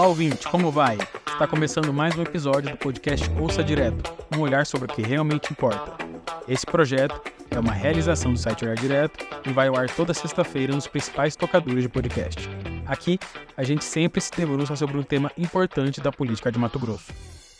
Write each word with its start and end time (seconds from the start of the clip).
Olá, 0.00 0.08
ouvinte, 0.08 0.48
como 0.48 0.70
vai? 0.70 0.96
Está 1.30 1.46
começando 1.46 1.92
mais 1.92 2.16
um 2.16 2.22
episódio 2.22 2.70
do 2.70 2.76
podcast 2.78 3.30
Ouça 3.38 3.62
Direto, 3.62 4.10
um 4.34 4.40
olhar 4.40 4.64
sobre 4.64 4.90
o 4.90 4.94
que 4.94 5.02
realmente 5.02 5.52
importa. 5.52 6.02
Esse 6.48 6.64
projeto 6.64 7.20
é 7.50 7.60
uma 7.60 7.72
realização 7.72 8.32
do 8.32 8.38
site 8.38 8.64
Olhar 8.64 8.76
Direto 8.76 9.22
e 9.46 9.52
vai 9.52 9.68
ao 9.68 9.76
ar 9.76 9.90
toda 9.90 10.14
sexta-feira 10.14 10.74
nos 10.74 10.86
principais 10.86 11.36
tocadores 11.36 11.82
de 11.82 11.90
podcast. 11.90 12.48
Aqui, 12.86 13.18
a 13.54 13.62
gente 13.62 13.84
sempre 13.84 14.22
se 14.22 14.30
debruça 14.34 14.74
sobre 14.74 14.96
um 14.96 15.02
tema 15.02 15.30
importante 15.36 16.00
da 16.00 16.10
política 16.10 16.50
de 16.50 16.58
Mato 16.58 16.78
Grosso. 16.78 17.12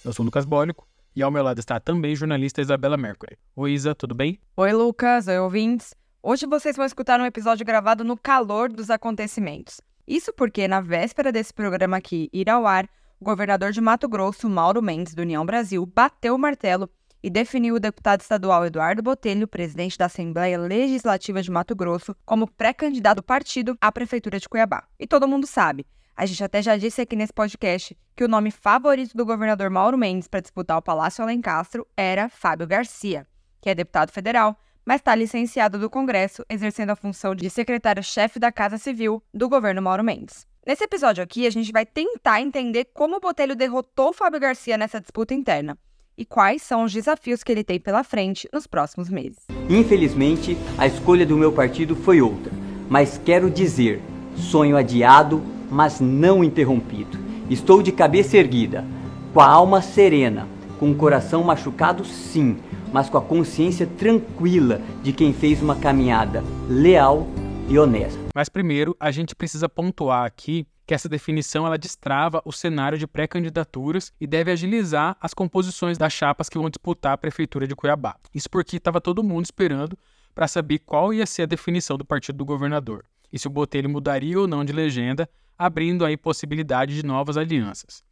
Eu 0.03 0.11
sou 0.15 0.25
Lucas 0.25 0.47
Bólico 0.47 0.89
e 1.15 1.23
ao 1.23 1.31
meu 1.31 1.43
lado 1.43 1.59
está 1.59 1.79
também 1.79 2.13
a 2.13 2.17
jornalista 2.17 2.63
Isabela 2.63 2.97
Mercury. 2.97 3.37
Oi, 3.55 3.73
Isa, 3.73 3.95
tudo 3.95 4.15
bem? 4.15 4.41
Oi, 4.57 4.73
Lucas. 4.73 5.29
Oi, 5.29 5.39
ouvintes. 5.39 5.95
Hoje 6.23 6.47
vocês 6.47 6.75
vão 6.75 6.87
escutar 6.87 7.21
um 7.21 7.27
episódio 7.27 7.67
gravado 7.67 8.03
no 8.03 8.17
calor 8.17 8.73
dos 8.73 8.89
acontecimentos. 8.89 9.79
Isso 10.11 10.33
porque, 10.33 10.67
na 10.67 10.81
véspera 10.81 11.31
desse 11.31 11.55
programa 11.55 11.99
aqui 11.99 12.29
ir 12.33 12.51
ao 12.51 12.67
ar, 12.67 12.85
o 13.21 13.25
governador 13.25 13.71
de 13.71 13.81
Mato 13.81 14.09
Grosso, 14.09 14.51
Mauro 14.51 14.83
Mendes, 14.83 15.15
do 15.15 15.23
União 15.23 15.47
Brasil, 15.47 15.87
bateu 15.87 16.35
o 16.35 16.39
martelo 16.39 16.91
e 17.23 17.31
definiu 17.31 17.77
o 17.77 17.79
deputado 17.79 18.21
estadual 18.21 18.67
Eduardo 18.67 19.05
Botelho, 19.05 19.47
presidente 19.47 19.97
da 19.97 20.07
Assembleia 20.07 20.59
Legislativa 20.59 21.41
de 21.41 21.49
Mato 21.49 21.77
Grosso, 21.77 22.13
como 22.27 22.51
pré-candidato 22.51 23.19
do 23.19 23.23
partido 23.23 23.79
à 23.81 23.93
Prefeitura 23.93 24.41
de 24.41 24.49
Cuiabá. 24.49 24.83
E 24.99 25.07
todo 25.07 25.29
mundo 25.29 25.47
sabe, 25.47 25.87
a 26.17 26.27
gente 26.27 26.43
até 26.43 26.61
já 26.61 26.77
disse 26.77 27.01
aqui 27.01 27.15
nesse 27.15 27.33
podcast 27.33 27.97
que 28.17 28.25
o 28.25 28.29
nome 28.29 28.51
favorito 28.51 29.17
do 29.17 29.25
governador 29.25 29.71
Mauro 29.71 29.97
Mendes 29.97 30.27
para 30.27 30.41
disputar 30.41 30.77
o 30.77 30.83
Palácio 30.83 31.23
Alencastro 31.23 31.87
era 31.97 32.29
Fábio 32.29 32.67
Garcia, 32.67 33.29
que 33.61 33.71
é 33.71 33.77
deputado 33.77 34.11
federal, 34.11 34.59
mas 34.85 35.01
está 35.01 35.15
licenciado 35.15 35.79
do 35.79 35.91
Congresso, 35.91 36.45
exercendo 36.49 36.91
a 36.91 36.97
função 36.97 37.35
de 37.35 37.49
secretário-chefe 37.49 38.39
da 38.39 38.51
Casa 38.51 38.79
Civil 38.79 39.23
do 39.33 39.49
governo 39.49 39.83
Mauro 39.83 40.05
Mendes. 40.05 40.47
Nesse 40.67 40.85
episódio 40.85 41.25
aqui, 41.25 41.47
a 41.47 41.51
gente 41.51 41.73
vai 41.73 41.87
tentar 41.87 42.41
entender 42.41 42.87
como 42.93 43.17
o 43.17 43.21
Botelho 43.21 43.57
derrotou 43.57 44.13
Fábio 44.13 44.41
Garcia 44.41 44.77
nessa 44.77 45.01
disputa 45.01 45.35
interna 45.35 45.77
e 46.17 46.25
quais 46.25 46.61
são 46.61 46.85
os 46.85 46.93
desafios 46.93 47.43
que 47.43 47.51
ele 47.51 47.65
tem 47.65 47.81
pela 47.81 48.05
frente 48.05 48.47
nos 48.53 48.67
próximos 48.67 49.09
meses. 49.09 49.39
Infelizmente, 49.71 50.57
a 50.77 50.87
escolha 50.87 51.25
do 51.25 51.37
meu 51.37 51.51
partido 51.51 51.97
foi 51.97 52.21
outra, 52.21 52.53
mas 52.91 53.19
quero 53.25 53.51
dizer: 53.51 54.03
sonho 54.37 54.77
adiado, 54.77 55.43
mas 55.71 55.99
não 55.99 56.45
interrompido. 56.45 57.19
Estou 57.49 57.83
de 57.83 57.91
cabeça 57.91 58.37
erguida, 58.37 58.85
com 59.33 59.41
a 59.41 59.47
alma 59.47 59.81
serena, 59.81 60.47
com 60.81 60.91
o 60.91 60.97
coração 60.97 61.45
machucado, 61.45 62.05
sim 62.05 62.59
mas 62.93 63.09
com 63.09 63.19
a 63.19 63.23
consciência 63.23 63.87
tranquila 63.87 64.81
de 65.03 65.13
quem 65.13 65.33
fez 65.33 65.63
uma 65.63 65.77
caminhada 65.77 66.43
leal 66.69 67.27
e 67.69 67.79
honesta. 67.79 68.19
Mas 68.35 68.49
primeiro, 68.49 68.97
a 68.99 69.11
gente 69.11 69.35
precisa 69.35 69.69
pontuar 69.69 70.25
aqui 70.25 70.67
que 70.87 70.95
essa 70.95 71.09
definição 71.09 71.65
ela 71.65 71.79
destrava 71.79 72.43
o 72.45 72.51
cenário 72.51 72.99
de 72.99 73.07
pré-candidaturas 73.07 74.13
e 74.21 74.27
deve 74.27 74.51
agilizar 74.51 75.17
as 75.21 75.33
composições 75.33 75.97
das 75.97 76.13
chapas 76.13 76.49
que 76.49 76.59
vão 76.59 76.69
disputar 76.69 77.13
a 77.13 77.19
prefeitura 77.19 77.67
de 77.67 77.77
Cuiabá. 77.77 78.17
Isso 78.35 78.51
porque 78.51 78.77
estava 78.77 79.01
todo 79.01 79.23
mundo 79.23 79.45
esperando 79.45 79.97
para 80.35 80.49
saber 80.49 80.81
qual 80.81 81.15
ia 81.15 81.27
ser 81.27 81.43
a 81.43 81.47
definição 81.47 81.97
do 81.97 82.05
partido 82.05 82.39
do 82.39 82.45
governador 82.45 83.05
e 83.33 83.39
se 83.39 83.47
o 83.47 83.51
Botelho 83.51 83.89
mudaria 83.89 84.41
ou 84.41 84.49
não 84.49 84.65
de 84.65 84.73
legenda, 84.73 85.31
abrindo 85.57 86.05
aí 86.05 86.17
possibilidade 86.17 86.97
de 86.97 87.07
novas 87.07 87.37
alianças. 87.37 88.03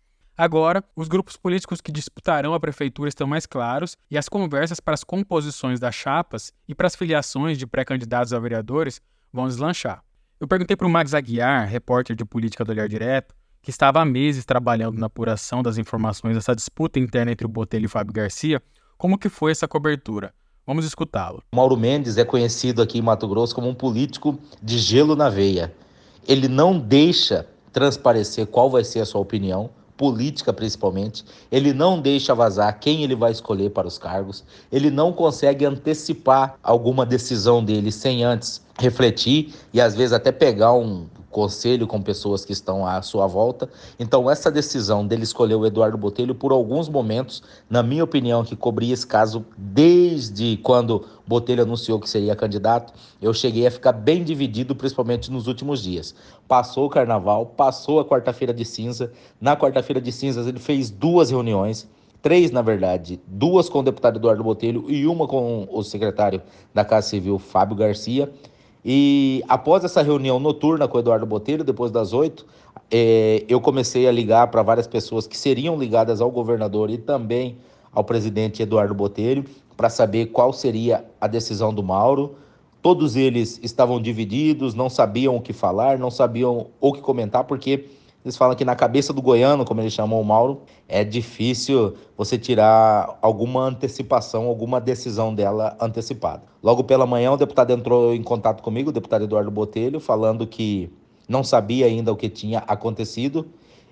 Agora, 0.41 0.85
os 0.95 1.09
grupos 1.09 1.37
políticos 1.37 1.81
que 1.81 1.91
disputarão 1.91 2.55
a 2.55 2.61
prefeitura 2.61 3.09
estão 3.09 3.27
mais 3.27 3.45
claros 3.45 3.97
e 4.09 4.17
as 4.17 4.29
conversas 4.29 4.79
para 4.79 4.95
as 4.95 5.03
composições 5.03 5.81
das 5.81 5.97
chapas 5.97 6.53
e 6.69 6.77
para 6.77 6.87
as 6.87 6.95
filiações 6.95 7.59
de 7.59 7.67
pré-candidatos 7.67 8.33
a 8.33 8.39
vereadores 8.39 9.01
vão 9.33 9.49
deslanchar. 9.49 10.01
Eu 10.39 10.47
perguntei 10.47 10.77
para 10.77 10.87
o 10.87 10.91
Max 10.91 11.13
Aguiar, 11.13 11.67
repórter 11.67 12.15
de 12.15 12.25
política 12.25 12.65
do 12.65 12.71
Olhar 12.71 12.89
Direto, 12.89 13.35
que 13.61 13.71
estava 13.71 14.01
há 14.01 14.05
meses 14.05 14.45
trabalhando 14.45 14.97
na 14.97 15.07
apuração 15.07 15.61
das 15.61 15.77
informações 15.77 16.37
dessa 16.37 16.55
disputa 16.55 17.01
interna 17.01 17.33
entre 17.33 17.45
o 17.45 17.51
Botelho 17.51 17.87
e 17.87 17.89
Fábio 17.89 18.15
Garcia, 18.15 18.63
como 18.97 19.19
que 19.19 19.29
foi 19.29 19.51
essa 19.51 19.67
cobertura. 19.67 20.33
Vamos 20.65 20.85
escutá-lo. 20.85 21.43
Mauro 21.53 21.77
Mendes 21.77 22.17
é 22.17 22.25
conhecido 22.25 22.81
aqui 22.81 22.99
em 22.99 23.03
Mato 23.03 23.27
Grosso 23.27 23.57
como 23.57 23.69
um 23.69 23.75
político 23.75 24.39
de 24.63 24.79
gelo 24.79 25.17
na 25.17 25.29
veia. 25.29 25.75
Ele 26.29 26.47
não 26.47 26.79
deixa 26.79 27.45
transparecer 27.73 28.47
qual 28.47 28.71
vai 28.71 28.85
ser 28.85 29.01
a 29.01 29.05
sua 29.05 29.21
opinião 29.21 29.77
política 29.99 30.53
principalmente, 30.53 31.25
ele 31.53 31.75
não 31.75 32.01
deixa 32.01 32.35
vazar 32.35 32.79
quem 32.81 33.03
ele 33.03 33.17
vai 33.17 33.33
escolher 33.33 33.71
para 33.71 33.89
os 33.89 33.99
cargos, 33.99 34.45
ele 34.73 34.91
não 34.91 35.13
consegue 35.13 35.67
antecipar 35.67 36.55
alguma 36.63 37.05
decisão 37.05 37.63
dele 37.63 37.93
sem 37.93 38.23
antes 38.23 38.67
refletir 38.79 39.55
e 39.73 39.81
às 39.81 39.95
vezes 39.95 40.13
até 40.13 40.31
pegar 40.31 40.73
um 40.73 41.07
conselho 41.31 41.87
com 41.87 42.01
pessoas 42.01 42.45
que 42.45 42.53
estão 42.53 42.87
à 42.87 43.03
sua 43.03 43.27
volta. 43.27 43.69
Então, 43.99 44.31
essa 44.31 44.51
decisão 44.51 45.07
dele 45.07 45.25
escolher 45.25 45.57
o 45.57 45.67
Eduardo 45.67 45.99
Botelho, 45.99 46.35
por 46.35 46.53
alguns 46.53 46.89
momentos, 46.89 47.43
na 47.69 47.83
minha 47.83 48.03
opinião, 48.03 48.45
que 48.45 48.57
cobria 48.57 48.95
esse 48.95 49.07
caso 49.07 49.45
desde 49.57 50.57
quando 50.59 51.05
Botelho 51.27 51.63
anunciou 51.63 52.01
que 52.01 52.09
seria 52.09 52.35
candidato, 52.35 52.93
eu 53.21 53.33
cheguei 53.35 53.67
a 53.67 53.71
ficar 53.71 53.93
bem 53.93 54.25
dividido, 54.25 54.75
principalmente 54.75 55.31
nos 55.31 55.47
últimos 55.47 55.83
dias. 55.83 56.15
Passou 56.47 56.87
o 56.87 56.91
carnaval, 56.91 57.47
passou 57.47 58.01
a 58.01 58.05
quarta-feira 58.05 58.55
de 58.55 58.65
cinza. 58.65 59.13
Na 59.41 59.57
quarta-feira 59.57 60.01
de 60.01 60.11
cinzas, 60.11 60.47
ele 60.47 60.59
fez 60.59 60.91
duas 60.91 61.31
reuniões 61.31 61.89
três, 62.21 62.51
na 62.51 62.63
verdade, 62.63 63.21
duas 63.29 63.69
com 63.69 63.79
o 63.79 63.83
deputado 63.83 64.19
Eduardo 64.19 64.43
Botelho 64.43 64.91
e 64.91 65.07
uma 65.07 65.29
com 65.29 65.69
o 65.71 65.83
secretário 65.85 66.43
da 66.75 66.85
Casa 66.85 67.11
Civil, 67.11 67.39
Fábio 67.39 67.77
Garcia. 67.77 68.29
E 68.85 69.43
após 69.49 69.85
essa 69.85 70.03
reunião 70.03 70.39
noturna 70.39 70.87
com 70.87 70.97
o 70.97 71.01
Eduardo 71.01 71.27
Botelho, 71.27 71.65
depois 71.65 71.91
das 71.91 72.13
oito, 72.13 72.47
é, 72.91 73.45
eu 73.49 73.61
comecei 73.61 74.07
a 74.07 74.13
ligar 74.13 74.47
para 74.49 74.63
várias 74.63 74.87
pessoas 74.87 75.27
que 75.27 75.37
seriam 75.37 75.79
ligadas 75.79 76.21
ao 76.21 76.31
governador 76.31 76.91
e 76.91 76.99
também 76.99 77.57
ao 77.93 78.05
presidente 78.05 78.63
Eduardo 78.63 78.95
Botelho 78.95 79.45
para 79.77 79.91
saber 79.91 80.27
qual 80.27 80.53
seria 80.53 81.05
a 81.21 81.27
decisão 81.27 81.73
do 81.73 81.83
Mauro. 81.83 82.37
Todos 82.81 83.17
eles 83.17 83.61
estavam 83.63 84.01
divididos, 84.01 84.75
não 84.75 84.89
sabiam 84.89 85.37
o 85.37 85.41
que 85.41 85.53
falar, 85.53 85.99
não 85.99 86.11
sabiam 86.11 86.69
o 86.81 86.93
que 86.93 87.01
comentar, 87.01 87.45
porque 87.45 87.87
eles 88.25 88.37
falam 88.37 88.57
que 88.57 88.65
na 88.65 88.75
cabeça 88.75 89.13
do 89.13 89.23
goiano, 89.23 89.65
como 89.65 89.81
ele 89.81 89.91
chamou 89.91 90.21
o 90.21 90.25
Mauro, 90.25 90.63
é 90.89 91.05
difícil 91.05 91.95
você 92.17 92.37
tirar 92.37 93.19
alguma 93.23 93.65
antecipação, 93.65 94.47
alguma 94.47 94.81
decisão 94.81 95.35
dela 95.35 95.77
antecipada. 95.81 96.43
Logo 96.63 96.85
pela 96.85 97.07
manhã, 97.07 97.33
o 97.33 97.37
deputado 97.37 97.73
entrou 97.73 98.15
em 98.15 98.23
contato 98.23 98.63
comigo, 98.63 98.91
o 98.91 98.93
deputado 98.93 99.25
Eduardo 99.25 99.51
Botelho, 99.51 100.01
falando 100.01 100.47
que 100.47 100.91
não 101.29 101.45
sabia 101.45 101.87
ainda 101.87 102.13
o 102.13 102.17
que 102.17 102.29
tinha 102.29 102.59
acontecido 102.61 103.47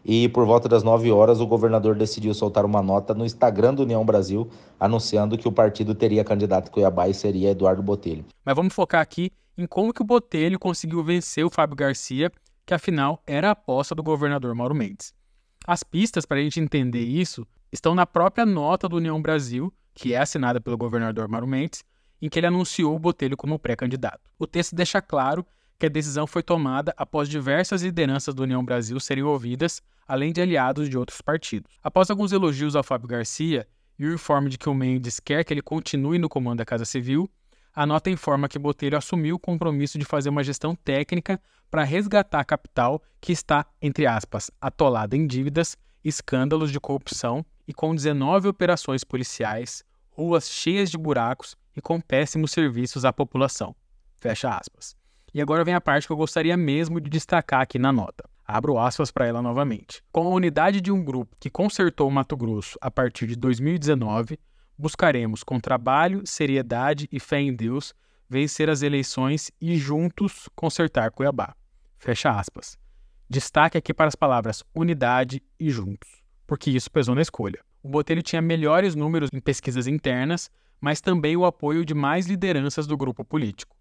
e 0.08 0.28
por 0.28 0.46
volta 0.46 0.68
das 0.68 0.84
9 0.84 1.10
horas 1.10 1.40
o 1.40 1.46
governador 1.46 1.96
decidiu 1.96 2.32
soltar 2.32 2.64
uma 2.64 2.80
nota 2.80 3.12
no 3.12 3.26
Instagram 3.26 3.74
do 3.74 3.82
União 3.82 4.04
Brasil 4.04 4.48
anunciando 4.78 5.36
que 5.36 5.48
o 5.48 5.52
partido 5.52 5.96
teria 5.96 6.22
candidato 6.22 6.70
Cuiabá 6.70 7.08
e 7.08 7.14
seria 7.14 7.50
Eduardo 7.50 7.82
Botelho. 7.82 8.24
Mas 8.44 8.54
vamos 8.54 8.72
focar 8.72 9.00
aqui 9.00 9.32
em 9.58 9.66
como 9.66 9.92
que 9.92 10.02
o 10.02 10.04
Botelho 10.04 10.60
conseguiu 10.60 11.02
vencer 11.02 11.44
o 11.44 11.50
Fábio 11.50 11.74
Garcia 11.74 12.30
que 12.66 12.74
afinal 12.74 13.22
era 13.26 13.48
a 13.48 13.52
aposta 13.52 13.94
do 13.94 14.02
governador 14.02 14.54
Mauro 14.54 14.74
Mendes. 14.74 15.14
As 15.66 15.84
pistas 15.84 16.26
para 16.26 16.38
a 16.38 16.42
gente 16.42 16.60
entender 16.60 17.04
isso 17.04 17.46
estão 17.72 17.94
na 17.94 18.04
própria 18.04 18.44
nota 18.44 18.88
do 18.88 18.96
União 18.96 19.22
Brasil, 19.22 19.72
que 19.94 20.12
é 20.12 20.18
assinada 20.18 20.60
pelo 20.60 20.76
governador 20.76 21.28
Mauro 21.28 21.46
Mendes, 21.46 21.84
em 22.20 22.28
que 22.28 22.38
ele 22.38 22.46
anunciou 22.46 22.94
o 22.94 22.98
Botelho 22.98 23.36
como 23.36 23.58
pré-candidato. 23.58 24.30
O 24.38 24.46
texto 24.46 24.74
deixa 24.74 25.00
claro 25.00 25.46
que 25.78 25.86
a 25.86 25.90
decisão 25.90 26.26
foi 26.26 26.42
tomada 26.42 26.92
após 26.96 27.28
diversas 27.28 27.82
lideranças 27.82 28.34
do 28.34 28.42
União 28.42 28.64
Brasil 28.64 28.98
serem 28.98 29.22
ouvidas, 29.22 29.82
além 30.08 30.32
de 30.32 30.40
aliados 30.40 30.88
de 30.88 30.96
outros 30.96 31.20
partidos. 31.20 31.78
Após 31.82 32.10
alguns 32.10 32.32
elogios 32.32 32.74
ao 32.74 32.82
Fábio 32.82 33.08
Garcia 33.08 33.66
e 33.98 34.06
o 34.06 34.14
informe 34.14 34.48
de 34.48 34.58
que 34.58 34.68
o 34.68 34.74
Mendes 34.74 35.20
quer 35.20 35.44
que 35.44 35.52
ele 35.52 35.62
continue 35.62 36.18
no 36.18 36.28
comando 36.28 36.58
da 36.58 36.64
Casa 36.64 36.84
Civil, 36.84 37.30
a 37.76 37.84
nota 37.84 38.08
informa 38.08 38.48
que 38.48 38.58
Botelho 38.58 38.96
assumiu 38.96 39.36
o 39.36 39.38
compromisso 39.38 39.98
de 39.98 40.04
fazer 40.06 40.30
uma 40.30 40.42
gestão 40.42 40.74
técnica 40.74 41.38
para 41.70 41.84
resgatar 41.84 42.40
a 42.40 42.44
capital 42.44 43.02
que 43.20 43.32
está, 43.32 43.66
entre 43.82 44.06
aspas, 44.06 44.50
atolada 44.58 45.14
em 45.14 45.26
dívidas, 45.26 45.76
escândalos 46.02 46.72
de 46.72 46.80
corrupção 46.80 47.44
e 47.68 47.74
com 47.74 47.94
19 47.94 48.48
operações 48.48 49.04
policiais, 49.04 49.84
ruas 50.08 50.48
cheias 50.48 50.90
de 50.90 50.96
buracos 50.96 51.54
e 51.76 51.82
com 51.82 52.00
péssimos 52.00 52.50
serviços 52.50 53.04
à 53.04 53.12
população. 53.12 53.76
Fecha 54.16 54.48
aspas. 54.48 54.96
E 55.34 55.42
agora 55.42 55.62
vem 55.62 55.74
a 55.74 55.80
parte 55.80 56.06
que 56.06 56.12
eu 56.14 56.16
gostaria 56.16 56.56
mesmo 56.56 56.98
de 56.98 57.10
destacar 57.10 57.60
aqui 57.60 57.78
na 57.78 57.92
nota. 57.92 58.24
Abro 58.46 58.78
aspas 58.78 59.10
para 59.10 59.26
ela 59.26 59.42
novamente. 59.42 60.02
Com 60.10 60.22
a 60.22 60.34
unidade 60.34 60.80
de 60.80 60.90
um 60.90 61.04
grupo 61.04 61.36
que 61.38 61.50
consertou 61.50 62.08
o 62.08 62.10
Mato 62.10 62.38
Grosso 62.38 62.78
a 62.80 62.90
partir 62.90 63.26
de 63.26 63.36
2019, 63.36 64.38
buscaremos, 64.78 65.42
com 65.42 65.58
trabalho, 65.58 66.22
seriedade 66.26 67.08
e 67.10 67.18
fé 67.18 67.40
em 67.40 67.54
Deus, 67.54 67.94
vencer 68.28 68.68
as 68.68 68.82
eleições 68.82 69.50
e 69.60 69.76
juntos 69.76 70.48
consertar 70.54 71.10
Cuiabá. 71.10 71.54
Fecha 71.98 72.30
aspas. 72.30 72.76
Destaque 73.28 73.78
aqui 73.78 73.92
para 73.94 74.06
as 74.06 74.14
palavras 74.14 74.62
unidade 74.74 75.42
e 75.58 75.70
juntos, 75.70 76.08
porque 76.46 76.70
isso 76.70 76.90
pesou 76.90 77.14
na 77.14 77.22
escolha. 77.22 77.64
O 77.82 77.88
Botelho 77.88 78.22
tinha 78.22 78.42
melhores 78.42 78.94
números 78.94 79.30
em 79.32 79.40
pesquisas 79.40 79.86
internas, 79.86 80.50
mas 80.80 81.00
também 81.00 81.36
o 81.36 81.44
apoio 81.44 81.84
de 81.84 81.94
mais 81.94 82.26
lideranças 82.26 82.86
do 82.86 82.96
grupo 82.96 83.24
político. 83.24 83.76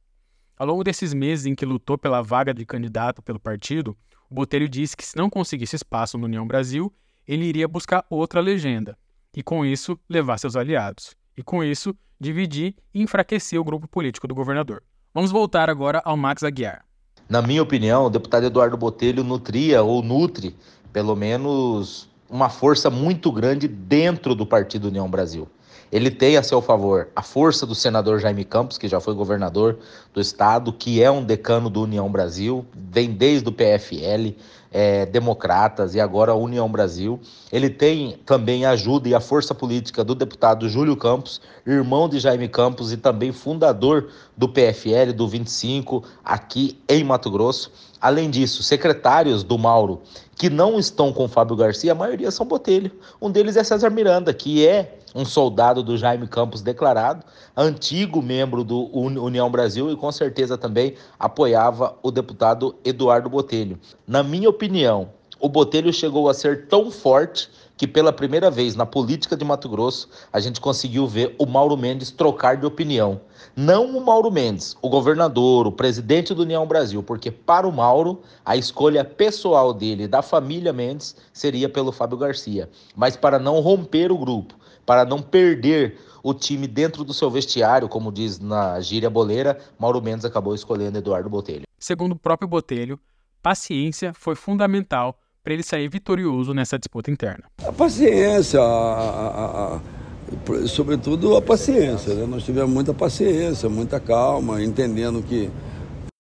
Ao 0.57 0.65
longo 0.65 0.83
desses 0.83 1.13
meses 1.13 1.45
em 1.45 1.53
que 1.53 1.65
lutou 1.65 1.97
pela 1.97 2.21
vaga 2.21 2.53
de 2.53 2.65
candidato 2.65 3.21
pelo 3.21 3.39
partido, 3.39 3.97
O 4.27 4.33
Botelho 4.33 4.67
disse 4.67 4.97
que 4.97 5.05
se 5.05 5.15
não 5.15 5.29
conseguisse 5.29 5.75
espaço 5.75 6.17
no 6.17 6.25
União 6.25 6.47
Brasil, 6.47 6.91
ele 7.27 7.45
iria 7.45 7.67
buscar 7.67 8.03
outra 8.09 8.41
legenda 8.41 8.97
e, 9.35 9.43
com 9.43 9.65
isso, 9.65 9.99
levar 10.09 10.37
seus 10.37 10.55
aliados. 10.55 11.15
E, 11.37 11.43
com 11.43 11.63
isso, 11.63 11.95
dividir 12.19 12.75
e 12.93 13.01
enfraquecer 13.01 13.59
o 13.59 13.63
grupo 13.63 13.87
político 13.87 14.27
do 14.27 14.35
governador. 14.35 14.81
Vamos 15.13 15.31
voltar 15.31 15.69
agora 15.69 16.01
ao 16.05 16.15
Max 16.15 16.43
Aguiar. 16.43 16.85
Na 17.27 17.41
minha 17.41 17.61
opinião, 17.61 18.05
o 18.05 18.09
deputado 18.09 18.45
Eduardo 18.45 18.77
Botelho 18.77 19.23
nutria 19.23 19.81
ou 19.81 20.01
nutre, 20.01 20.55
pelo 20.93 21.15
menos, 21.15 22.09
uma 22.29 22.49
força 22.49 22.89
muito 22.89 23.31
grande 23.31 23.67
dentro 23.67 24.35
do 24.35 24.45
Partido 24.45 24.87
União 24.87 25.09
Brasil. 25.09 25.47
Ele 25.91 26.09
tem 26.11 26.37
a 26.37 26.43
seu 26.43 26.61
favor 26.61 27.09
a 27.15 27.21
força 27.21 27.65
do 27.65 27.75
senador 27.75 28.19
Jaime 28.19 28.43
Campos, 28.43 28.77
que 28.77 28.87
já 28.87 28.99
foi 28.99 29.13
governador 29.13 29.77
do 30.13 30.19
estado, 30.19 30.73
que 30.73 31.01
é 31.01 31.09
um 31.09 31.23
decano 31.23 31.69
do 31.69 31.81
União 31.83 32.11
Brasil, 32.11 32.65
vem 32.73 33.11
desde 33.11 33.47
o 33.47 33.51
PFL, 33.51 34.35
é, 34.71 35.05
Democratas 35.05 35.95
e 35.95 36.01
agora 36.01 36.33
a 36.33 36.35
União 36.35 36.69
Brasil. 36.69 37.19
Ele 37.51 37.69
tem 37.69 38.19
também 38.25 38.65
a 38.65 38.71
ajuda 38.71 39.07
e 39.07 39.15
a 39.15 39.21
força 39.21 39.55
política 39.55 40.03
do 40.03 40.13
deputado 40.13 40.67
Júlio 40.67 40.97
Campos, 40.97 41.39
irmão 41.65 42.09
de 42.09 42.19
Jaime 42.19 42.49
Campos 42.49 42.91
e 42.91 42.97
também 42.97 43.31
fundador 43.31 44.09
do 44.35 44.49
PFL, 44.49 45.13
do 45.15 45.27
25, 45.27 46.03
aqui 46.23 46.77
em 46.89 47.03
Mato 47.05 47.31
Grosso. 47.31 47.71
Além 48.01 48.29
disso, 48.29 48.61
secretários 48.63 49.43
do 49.43 49.57
Mauro 49.57 50.01
que 50.35 50.49
não 50.49 50.77
estão 50.77 51.13
com 51.13 51.27
Fábio 51.27 51.55
Garcia, 51.55 51.93
a 51.93 51.95
maioria 51.95 52.29
são 52.29 52.45
Botelho. 52.45 52.91
Um 53.21 53.31
deles 53.31 53.55
é 53.55 53.63
César 53.63 53.89
Miranda, 53.89 54.33
que 54.33 54.67
é 54.67 54.97
um 55.15 55.23
soldado 55.23 55.81
do 55.81 55.97
Jaime 55.97 56.27
Campos 56.27 56.61
declarado, 56.61 57.25
antigo 57.55 58.21
membro 58.21 58.65
do 58.65 58.89
União 58.93 59.49
Brasil 59.49 59.89
e 59.89 59.95
com 59.95 60.11
certeza 60.11 60.57
também 60.57 60.95
apoiava 61.17 61.97
o 62.03 62.11
deputado 62.11 62.75
Eduardo 62.83 63.29
Botelho. 63.29 63.79
Na 64.05 64.21
minha 64.21 64.49
opinião, 64.49 65.09
o 65.39 65.47
Botelho 65.47 65.93
chegou 65.93 66.27
a 66.27 66.33
ser 66.33 66.67
tão 66.67 66.91
forte 66.91 67.49
que 67.77 67.87
pela 67.87 68.11
primeira 68.11 68.49
vez 68.49 68.75
na 68.75 68.85
política 68.85 69.35
de 69.35 69.43
Mato 69.43 69.67
Grosso 69.67 70.09
a 70.31 70.39
gente 70.39 70.61
conseguiu 70.61 71.07
ver 71.07 71.35
o 71.37 71.45
Mauro 71.45 71.75
Mendes 71.75 72.09
trocar 72.11 72.57
de 72.57 72.65
opinião. 72.65 73.19
Não 73.55 73.97
o 73.97 74.03
Mauro 74.03 74.31
Mendes, 74.31 74.75
o 74.81 74.89
governador, 74.89 75.67
o 75.67 75.71
presidente 75.71 76.33
do 76.33 76.41
União 76.41 76.65
Brasil, 76.65 77.03
porque 77.03 77.31
para 77.31 77.67
o 77.67 77.71
Mauro 77.71 78.21
a 78.45 78.55
escolha 78.57 79.03
pessoal 79.03 79.73
dele, 79.73 80.07
da 80.07 80.21
família 80.21 80.73
Mendes, 80.73 81.15
seria 81.33 81.69
pelo 81.69 81.91
Fábio 81.91 82.17
Garcia. 82.17 82.69
Mas 82.95 83.15
para 83.15 83.39
não 83.39 83.59
romper 83.59 84.11
o 84.11 84.17
grupo, 84.17 84.55
para 84.85 85.05
não 85.05 85.21
perder 85.21 85.97
o 86.23 86.33
time 86.33 86.67
dentro 86.67 87.03
do 87.03 87.13
seu 87.13 87.29
vestiário, 87.29 87.87
como 87.87 88.11
diz 88.11 88.39
na 88.39 88.79
gíria 88.79 89.09
boleira, 89.09 89.59
Mauro 89.77 90.01
Mendes 90.01 90.25
acabou 90.25 90.55
escolhendo 90.55 90.97
Eduardo 90.97 91.29
Botelho. 91.29 91.63
Segundo 91.77 92.13
o 92.13 92.15
próprio 92.15 92.47
Botelho, 92.47 92.99
paciência 93.41 94.13
foi 94.13 94.35
fundamental 94.35 95.19
para 95.43 95.53
ele 95.53 95.61
sair 95.61 95.87
vitorioso 95.87 96.53
nessa 96.53 96.79
disputa 96.79 97.11
interna. 97.11 97.43
A 97.63 97.71
paciência, 97.71 98.59
a, 98.59 98.63
a, 98.63 99.75
a, 99.75 100.67
sobretudo 100.67 101.35
a 101.35 101.41
paciência. 101.41 102.15
Né? 102.15 102.25
Nós 102.25 102.43
tivemos 102.43 102.71
muita 102.71 102.91
paciência, 102.91 103.69
muita 103.69 103.99
calma, 103.99 104.63
entendendo 104.63 105.21
que 105.21 105.51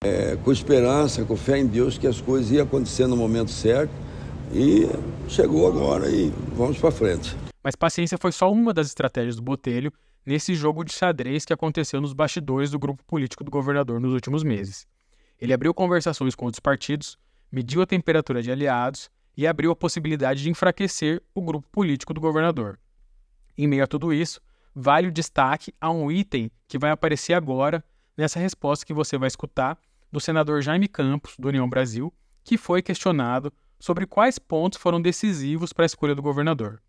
é, 0.03 0.37
com 0.43 0.51
esperança, 0.51 1.25
com 1.25 1.35
fé 1.35 1.57
em 1.57 1.65
Deus, 1.65 1.97
que 1.97 2.05
as 2.05 2.21
coisas 2.21 2.51
iam 2.51 2.63
acontecer 2.63 3.07
no 3.07 3.17
momento 3.17 3.49
certo. 3.49 3.91
E 4.53 4.87
chegou 5.27 5.67
agora 5.67 6.07
e 6.07 6.31
vamos 6.55 6.77
para 6.77 6.91
frente. 6.91 7.35
Mas 7.65 7.75
paciência 7.75 8.15
foi 8.19 8.31
só 8.31 8.51
uma 8.51 8.71
das 8.71 8.85
estratégias 8.85 9.37
do 9.37 9.41
Botelho 9.41 9.91
nesse 10.23 10.53
jogo 10.53 10.83
de 10.83 10.93
xadrez 10.93 11.45
que 11.45 11.51
aconteceu 11.51 11.99
nos 11.99 12.13
bastidores 12.13 12.69
do 12.69 12.77
grupo 12.77 13.03
político 13.05 13.43
do 13.43 13.49
governador 13.49 13.99
nos 13.99 14.13
últimos 14.13 14.43
meses. 14.43 14.85
Ele 15.41 15.51
abriu 15.51 15.73
conversações 15.73 16.35
com 16.35 16.45
outros 16.45 16.59
partidos, 16.59 17.17
mediu 17.51 17.81
a 17.81 17.87
temperatura 17.87 18.43
de 18.43 18.51
aliados 18.51 19.09
e 19.35 19.47
abriu 19.47 19.71
a 19.71 19.75
possibilidade 19.75 20.43
de 20.43 20.49
enfraquecer 20.51 21.23
o 21.33 21.41
grupo 21.41 21.67
político 21.71 22.13
do 22.13 22.21
governador. 22.21 22.79
Em 23.57 23.67
meio 23.67 23.83
a 23.83 23.87
tudo 23.87 24.13
isso, 24.13 24.39
vale 24.75 25.07
o 25.07 25.11
destaque 25.11 25.73
a 25.81 25.89
um 25.89 26.11
item 26.11 26.51
que 26.67 26.77
vai 26.77 26.91
aparecer 26.91 27.33
agora 27.33 27.83
nessa 28.15 28.39
resposta 28.39 28.85
que 28.85 28.93
você 28.93 29.17
vai 29.17 29.27
escutar 29.27 29.75
do 30.11 30.19
senador 30.19 30.61
Jaime 30.61 30.87
Campos, 30.87 31.35
do 31.39 31.47
União 31.47 31.67
Brasil, 31.67 32.13
que 32.43 32.59
foi 32.59 32.83
questionado 32.83 33.51
sobre 33.79 34.05
quais 34.05 34.37
pontos 34.37 34.77
foram 34.77 35.01
decisivos 35.01 35.73
para 35.73 35.83
a 35.83 35.87
escolha 35.87 36.13
do 36.13 36.21
governador. 36.21 36.79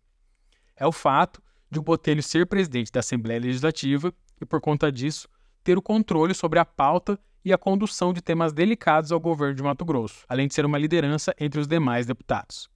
É 0.79 0.85
o 0.85 0.91
fato 0.91 1.41
de 1.69 1.79
o 1.79 1.81
Botelho 1.81 2.21
ser 2.21 2.45
presidente 2.45 2.91
da 2.91 2.99
Assembleia 2.99 3.39
Legislativa 3.39 4.13
e, 4.39 4.45
por 4.45 4.61
conta 4.61 4.91
disso, 4.91 5.27
ter 5.63 5.77
o 5.77 5.81
controle 5.81 6.33
sobre 6.33 6.59
a 6.59 6.65
pauta 6.65 7.19
e 7.43 7.51
a 7.51 7.57
condução 7.57 8.13
de 8.13 8.21
temas 8.21 8.53
delicados 8.53 9.11
ao 9.11 9.19
governo 9.19 9.55
de 9.55 9.63
Mato 9.63 9.83
Grosso, 9.83 10.23
além 10.29 10.47
de 10.47 10.53
ser 10.53 10.65
uma 10.65 10.77
liderança 10.77 11.33
entre 11.39 11.59
os 11.59 11.67
demais 11.67 12.05
deputados. 12.05 12.69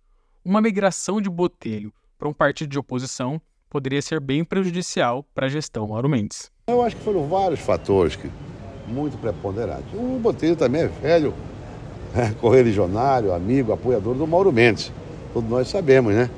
Uma 0.44 0.62
migração 0.62 1.22
de 1.22 1.30
Botelho 1.30 1.94
para 2.18 2.28
um 2.28 2.34
partido 2.34 2.72
de 2.72 2.80
oposição 2.80 3.40
poderia 3.70 4.02
ser 4.02 4.20
bem 4.20 4.44
prejudicial 4.44 5.24
para 5.36 5.46
a 5.46 5.50
gestão 5.50 5.88
Mauro 5.88 6.10
Mendes. 6.10 6.52
Eu 6.68 6.82
acho 6.82 6.96
que 6.96 7.04
foram 7.04 7.28
vários 7.28 7.60
fatores 7.60 8.16
que, 8.16 8.30
muito 8.88 9.18
preponderantes. 9.18 9.94
O 9.94 10.20
Botelho 10.20 10.56
também 10.56 10.82
é 10.82 10.88
velho, 10.88 11.34
é, 12.16 12.32
correligionário, 12.32 13.32
amigo, 13.32 13.72
apoiador 13.72 14.16
do 14.16 14.26
Mauro 14.26 14.52
Mendes. 14.52 14.92
Todos 15.34 15.50
nós 15.50 15.68
sabemos, 15.68 16.14
né? 16.16 16.30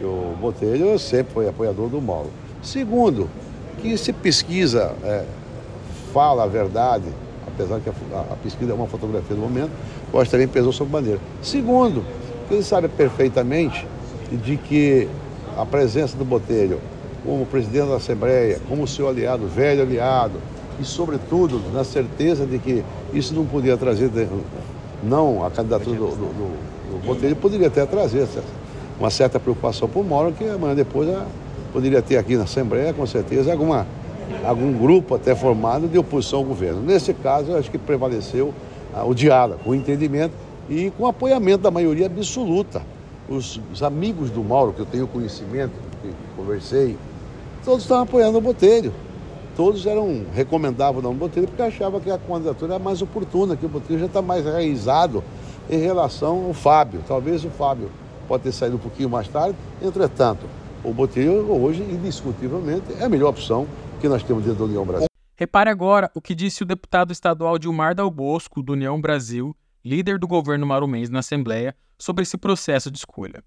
Que 0.00 0.06
o 0.06 0.34
Botelho 0.40 0.98
sempre 0.98 1.34
foi 1.34 1.46
apoiador 1.46 1.90
do 1.90 2.00
Mauro. 2.00 2.30
Segundo, 2.62 3.28
que 3.82 3.98
se 3.98 4.14
pesquisa, 4.14 4.94
é, 5.04 5.24
fala 6.10 6.44
a 6.44 6.46
verdade, 6.46 7.04
apesar 7.46 7.80
que 7.80 7.90
a, 7.90 7.92
a, 8.32 8.36
pesquisa 8.42 8.72
é 8.72 8.74
uma 8.74 8.86
fotografia 8.86 9.36
do 9.36 9.42
momento, 9.42 9.70
que 10.10 10.30
também 10.30 10.48
pesou 10.48 10.72
sobre 10.72 10.94
bandeira. 10.94 11.20
Segundo, 11.42 12.02
ele 12.50 12.62
sabe 12.62 12.88
perfeitamente 12.88 13.86
de 14.32 14.56
que 14.56 15.06
a 15.54 15.66
presença 15.66 16.16
do 16.16 16.24
Botelho 16.24 16.80
como 17.22 17.44
presidente 17.44 17.88
da 17.88 17.96
Assembleia, 17.96 18.58
como 18.66 18.86
seu 18.86 19.06
aliado, 19.06 19.46
velho 19.46 19.82
aliado, 19.82 20.40
e 20.80 20.84
sobretudo 20.84 21.60
na 21.72 21.84
certeza 21.84 22.46
de 22.46 22.58
que 22.58 22.82
isso 23.12 23.34
não 23.34 23.44
podia 23.44 23.76
trazer, 23.76 24.10
não 25.02 25.44
a 25.44 25.50
candidatura 25.50 25.96
do, 25.96 26.06
do, 26.06 26.16
do, 26.16 27.06
Botelho, 27.06 27.36
poderia 27.36 27.68
até 27.68 27.84
trazer 27.84 28.26
uma 29.00 29.10
certa 29.10 29.40
preocupação 29.40 29.88
o 29.92 30.04
Mauro, 30.04 30.32
que 30.32 30.44
amanhã 30.44 30.74
depois 30.74 31.08
poderia 31.72 32.02
ter 32.02 32.18
aqui 32.18 32.36
na 32.36 32.44
Assembleia, 32.44 32.92
com 32.92 33.06
certeza, 33.06 33.50
alguma 33.50 33.86
algum 34.44 34.72
grupo 34.72 35.14
até 35.14 35.34
formado 35.34 35.88
de 35.88 35.98
oposição 35.98 36.40
ao 36.40 36.44
governo. 36.44 36.80
Nesse 36.82 37.12
caso, 37.12 37.56
acho 37.56 37.70
que 37.70 37.78
prevaleceu 37.78 38.54
ah, 38.94 39.04
o 39.04 39.14
diálogo, 39.14 39.60
o 39.66 39.74
entendimento 39.74 40.34
e 40.68 40.92
com 40.96 41.06
apoiamento 41.06 41.62
da 41.62 41.70
maioria 41.70 42.06
absoluta. 42.06 42.82
Os, 43.28 43.60
os, 43.72 43.82
amigos 43.82 44.30
do 44.30 44.42
Mauro, 44.42 44.72
que 44.72 44.80
eu 44.80 44.86
tenho 44.86 45.06
conhecimento, 45.06 45.72
que 46.02 46.12
conversei, 46.36 46.96
todos 47.64 47.82
estavam 47.82 48.04
apoiando 48.04 48.38
o 48.38 48.40
Botelho. 48.40 48.92
Todos 49.56 49.84
eram, 49.86 50.24
recomendavam 50.32 51.10
o 51.10 51.14
Botelho 51.14 51.46
porque 51.46 51.62
achavam 51.62 52.00
que 52.00 52.10
a 52.10 52.18
candidatura 52.18 52.74
era 52.74 52.82
mais 52.82 53.02
oportuna, 53.02 53.56
que 53.56 53.66
o 53.66 53.68
Botelho 53.68 54.00
já 54.00 54.06
está 54.06 54.22
mais 54.22 54.46
enraizado 54.46 55.22
em 55.68 55.78
relação 55.78 56.46
ao 56.46 56.52
Fábio. 56.52 57.00
Talvez 57.06 57.44
o 57.44 57.50
Fábio 57.50 57.90
pode 58.30 58.44
ter 58.44 58.52
saído 58.52 58.76
um 58.76 58.78
pouquinho 58.78 59.10
mais 59.10 59.26
tarde, 59.26 59.58
entretanto, 59.82 60.46
o 60.84 60.94
Botelho 60.94 61.50
hoje, 61.50 61.82
indiscutivelmente, 61.82 62.84
é 63.00 63.04
a 63.04 63.08
melhor 63.08 63.30
opção 63.30 63.66
que 64.00 64.08
nós 64.08 64.22
temos 64.22 64.44
dentro 64.44 64.60
da 64.60 64.64
União 64.66 64.86
Brasil. 64.86 65.08
Repare 65.34 65.68
agora 65.68 66.08
o 66.14 66.20
que 66.20 66.32
disse 66.32 66.62
o 66.62 66.66
deputado 66.66 67.12
estadual 67.12 67.58
Dilmar 67.58 67.92
Dal 67.92 68.08
Bosco, 68.08 68.62
do 68.62 68.74
União 68.74 69.00
Brasil, 69.00 69.52
líder 69.84 70.16
do 70.16 70.28
governo 70.28 70.64
Mauro 70.64 70.86
Mendes 70.86 71.10
na 71.10 71.18
Assembleia, 71.18 71.74
sobre 71.98 72.22
esse 72.22 72.38
processo 72.38 72.88
de 72.88 72.98
escolha. 72.98 73.42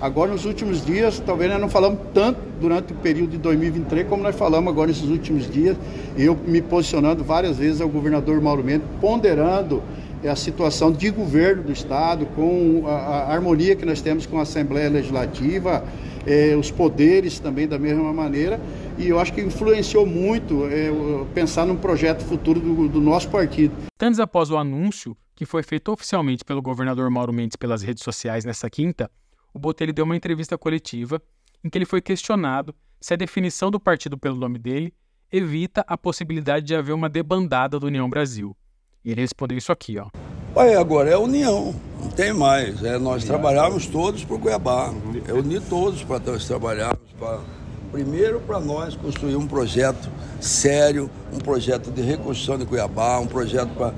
Agora, 0.00 0.32
nos 0.32 0.46
últimos 0.46 0.82
dias, 0.82 1.20
talvez 1.20 1.50
nós 1.50 1.60
não 1.60 1.68
falamos 1.68 1.98
tanto 2.14 2.40
durante 2.58 2.94
o 2.94 2.96
período 2.96 3.32
de 3.32 3.38
2023 3.38 4.08
como 4.08 4.22
nós 4.22 4.34
falamos 4.34 4.72
agora 4.72 4.88
nesses 4.88 5.08
últimos 5.10 5.50
dias, 5.50 5.76
eu 6.16 6.34
me 6.34 6.62
posicionando 6.62 7.22
várias 7.22 7.58
vezes 7.58 7.82
ao 7.82 7.90
governador 7.90 8.40
Mauro 8.40 8.64
Mendes, 8.64 8.88
ponderando 9.02 9.82
a 10.28 10.36
situação 10.36 10.90
de 10.90 11.10
governo 11.10 11.62
do 11.62 11.72
Estado, 11.72 12.26
com 12.26 12.84
a, 12.86 12.90
a 12.90 13.32
harmonia 13.34 13.76
que 13.76 13.84
nós 13.84 14.00
temos 14.00 14.26
com 14.26 14.38
a 14.38 14.42
Assembleia 14.42 14.88
Legislativa, 14.88 15.84
eh, 16.26 16.56
os 16.56 16.70
poderes 16.70 17.38
também 17.38 17.68
da 17.68 17.78
mesma 17.78 18.12
maneira, 18.12 18.60
e 18.96 19.08
eu 19.08 19.18
acho 19.18 19.32
que 19.32 19.40
influenciou 19.40 20.06
muito 20.06 20.66
é, 20.66 20.90
pensar 21.34 21.66
num 21.66 21.76
projeto 21.76 22.22
futuro 22.24 22.60
do, 22.60 22.88
do 22.88 23.00
nosso 23.00 23.28
partido. 23.28 23.74
Tantos 23.98 24.20
após 24.20 24.50
o 24.50 24.56
anúncio, 24.56 25.16
que 25.34 25.44
foi 25.44 25.62
feito 25.62 25.90
oficialmente 25.92 26.44
pelo 26.44 26.62
governador 26.62 27.10
Mauro 27.10 27.32
Mendes 27.32 27.56
pelas 27.56 27.82
redes 27.82 28.02
sociais 28.02 28.44
nesta 28.44 28.70
quinta, 28.70 29.10
o 29.52 29.58
Botelho 29.58 29.92
deu 29.92 30.04
uma 30.04 30.16
entrevista 30.16 30.56
coletiva 30.56 31.20
em 31.62 31.68
que 31.68 31.78
ele 31.78 31.84
foi 31.84 32.00
questionado 32.00 32.74
se 33.00 33.14
a 33.14 33.16
definição 33.16 33.70
do 33.70 33.80
partido 33.80 34.16
pelo 34.16 34.36
nome 34.36 34.58
dele 34.58 34.92
evita 35.30 35.84
a 35.86 35.98
possibilidade 35.98 36.66
de 36.66 36.74
haver 36.74 36.92
uma 36.92 37.08
debandada 37.08 37.78
do 37.78 37.86
União 37.86 38.08
Brasil. 38.08 38.56
E 39.04 39.10
ele 39.10 39.20
respondeu 39.20 39.58
isso 39.58 39.70
aqui, 39.70 39.98
ó. 39.98 40.08
Ué, 40.56 40.76
agora 40.76 41.10
é 41.10 41.16
união, 41.16 41.74
não 42.00 42.08
tem 42.10 42.32
mais. 42.32 42.82
É, 42.82 42.96
nós 42.98 43.24
trabalhamos 43.24 43.86
todos 43.86 44.24
por 44.24 44.40
Cuiabá. 44.40 44.92
É 45.26 45.32
unir 45.32 45.60
todos 45.62 46.02
para 46.04 46.20
nós 46.20 46.46
trabalharmos 46.46 47.10
para 47.18 47.40
Primeiro, 47.94 48.40
para 48.40 48.58
nós 48.58 48.96
construir 48.96 49.36
um 49.36 49.46
projeto 49.46 50.10
sério, 50.40 51.08
um 51.32 51.38
projeto 51.38 51.92
de 51.92 52.02
reconstrução 52.02 52.58
de 52.58 52.66
Cuiabá, 52.66 53.20
um 53.20 53.26
projeto 53.28 53.72
para 53.72 53.94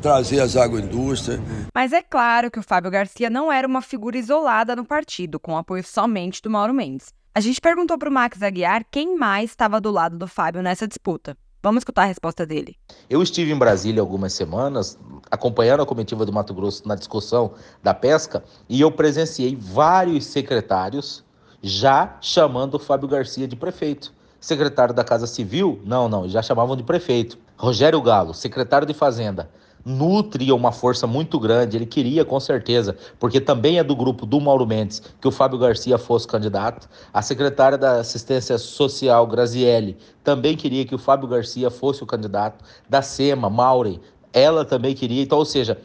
trazer 0.00 0.38
as 0.38 0.56
agroindústrias. 0.56 1.40
Mas 1.74 1.92
é 1.92 2.02
claro 2.02 2.52
que 2.52 2.60
o 2.60 2.62
Fábio 2.62 2.88
Garcia 2.88 3.28
não 3.28 3.50
era 3.50 3.66
uma 3.66 3.82
figura 3.82 4.16
isolada 4.16 4.76
no 4.76 4.84
partido, 4.84 5.40
com 5.40 5.58
apoio 5.58 5.82
somente 5.82 6.40
do 6.40 6.48
Mauro 6.48 6.72
Mendes. 6.72 7.12
A 7.34 7.40
gente 7.40 7.60
perguntou 7.60 7.98
para 7.98 8.08
o 8.08 8.12
Max 8.12 8.40
Aguiar 8.44 8.84
quem 8.88 9.18
mais 9.18 9.50
estava 9.50 9.80
do 9.80 9.90
lado 9.90 10.16
do 10.16 10.28
Fábio 10.28 10.62
nessa 10.62 10.86
disputa. 10.86 11.36
Vamos 11.62 11.82
escutar 11.82 12.02
a 12.02 12.06
resposta 12.06 12.46
dele. 12.46 12.76
Eu 13.08 13.22
estive 13.22 13.52
em 13.52 13.56
Brasília 13.56 14.00
algumas 14.00 14.32
semanas, 14.32 14.98
acompanhando 15.30 15.82
a 15.82 15.86
comitiva 15.86 16.24
do 16.24 16.32
Mato 16.32 16.54
Grosso 16.54 16.88
na 16.88 16.94
discussão 16.94 17.52
da 17.82 17.92
pesca, 17.92 18.42
e 18.66 18.80
eu 18.80 18.90
presenciei 18.90 19.54
vários 19.54 20.24
secretários 20.24 21.22
já 21.62 22.16
chamando 22.22 22.74
o 22.74 22.78
Fábio 22.78 23.06
Garcia 23.06 23.46
de 23.46 23.56
prefeito. 23.56 24.10
Secretário 24.40 24.94
da 24.94 25.04
Casa 25.04 25.26
Civil, 25.26 25.78
não, 25.84 26.08
não, 26.08 26.26
já 26.26 26.40
chamavam 26.40 26.74
de 26.74 26.82
prefeito. 26.82 27.38
Rogério 27.58 28.00
Galo, 28.00 28.32
secretário 28.32 28.86
de 28.86 28.94
Fazenda, 28.94 29.50
nutria 29.84 30.54
uma 30.54 30.72
força 30.72 31.06
muito 31.06 31.38
grande. 31.38 31.76
Ele 31.76 31.86
queria, 31.86 32.24
com 32.24 32.38
certeza, 32.38 32.96
porque 33.18 33.40
também 33.40 33.78
é 33.78 33.84
do 33.84 33.96
grupo 33.96 34.26
do 34.26 34.40
Mauro 34.40 34.66
Mendes, 34.66 35.02
que 35.20 35.28
o 35.28 35.30
Fábio 35.30 35.58
Garcia 35.58 35.98
fosse 35.98 36.26
candidato. 36.26 36.88
A 37.12 37.22
secretária 37.22 37.78
da 37.78 38.00
Assistência 38.00 38.58
Social, 38.58 39.26
Grazielli, 39.26 39.96
também 40.22 40.56
queria 40.56 40.84
que 40.84 40.94
o 40.94 40.98
Fábio 40.98 41.28
Garcia 41.28 41.70
fosse 41.70 42.02
o 42.02 42.06
candidato. 42.06 42.64
Da 42.88 43.02
SEMA, 43.02 43.48
Maureen, 43.48 44.00
ela 44.32 44.64
também 44.64 44.94
queria. 44.94 45.22
Então, 45.22 45.38
ou 45.38 45.44
seja, 45.44 45.78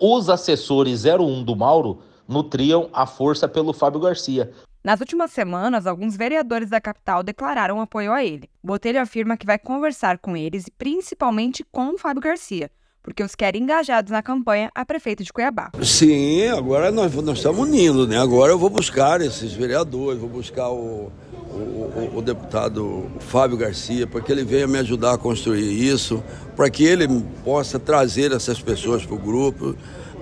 os 0.00 0.28
assessores 0.28 1.04
01 1.04 1.44
do 1.44 1.54
Mauro 1.54 2.00
nutriam 2.26 2.88
a 2.92 3.06
força 3.06 3.46
pelo 3.46 3.72
Fábio 3.72 4.00
Garcia. 4.00 4.50
Nas 4.82 5.00
últimas 5.00 5.32
semanas, 5.32 5.86
alguns 5.86 6.14
vereadores 6.14 6.68
da 6.68 6.78
capital 6.78 7.22
declararam 7.22 7.80
apoio 7.80 8.12
a 8.12 8.22
ele. 8.22 8.50
Botelho 8.62 9.00
afirma 9.00 9.36
que 9.36 9.46
vai 9.46 9.58
conversar 9.58 10.18
com 10.18 10.36
eles 10.36 10.66
e 10.66 10.70
principalmente 10.70 11.64
com 11.72 11.94
o 11.94 11.98
Fábio 11.98 12.20
Garcia, 12.20 12.70
porque 13.04 13.22
os 13.22 13.34
quer 13.34 13.54
engajados 13.54 14.10
na 14.10 14.22
campanha 14.22 14.70
a 14.74 14.84
prefeito 14.84 15.22
de 15.22 15.30
Cuiabá. 15.30 15.70
Sim, 15.82 16.48
agora 16.48 16.90
nós, 16.90 17.14
nós 17.14 17.36
estamos 17.36 17.60
unindo, 17.60 18.08
né? 18.08 18.18
Agora 18.18 18.50
eu 18.50 18.58
vou 18.58 18.70
buscar 18.70 19.20
esses 19.20 19.52
vereadores, 19.52 20.18
vou 20.18 20.30
buscar 20.30 20.70
o, 20.70 21.12
o, 21.52 21.54
o, 21.54 22.12
o 22.16 22.22
deputado 22.22 23.04
Fábio 23.20 23.58
Garcia, 23.58 24.06
para 24.06 24.22
que 24.22 24.32
ele 24.32 24.42
venha 24.42 24.66
me 24.66 24.78
ajudar 24.78 25.12
a 25.12 25.18
construir 25.18 25.70
isso, 25.70 26.24
para 26.56 26.70
que 26.70 26.82
ele 26.82 27.06
possa 27.44 27.78
trazer 27.78 28.32
essas 28.32 28.60
pessoas 28.60 29.04
para 29.04 29.14
o 29.14 29.18
grupo. 29.18 29.76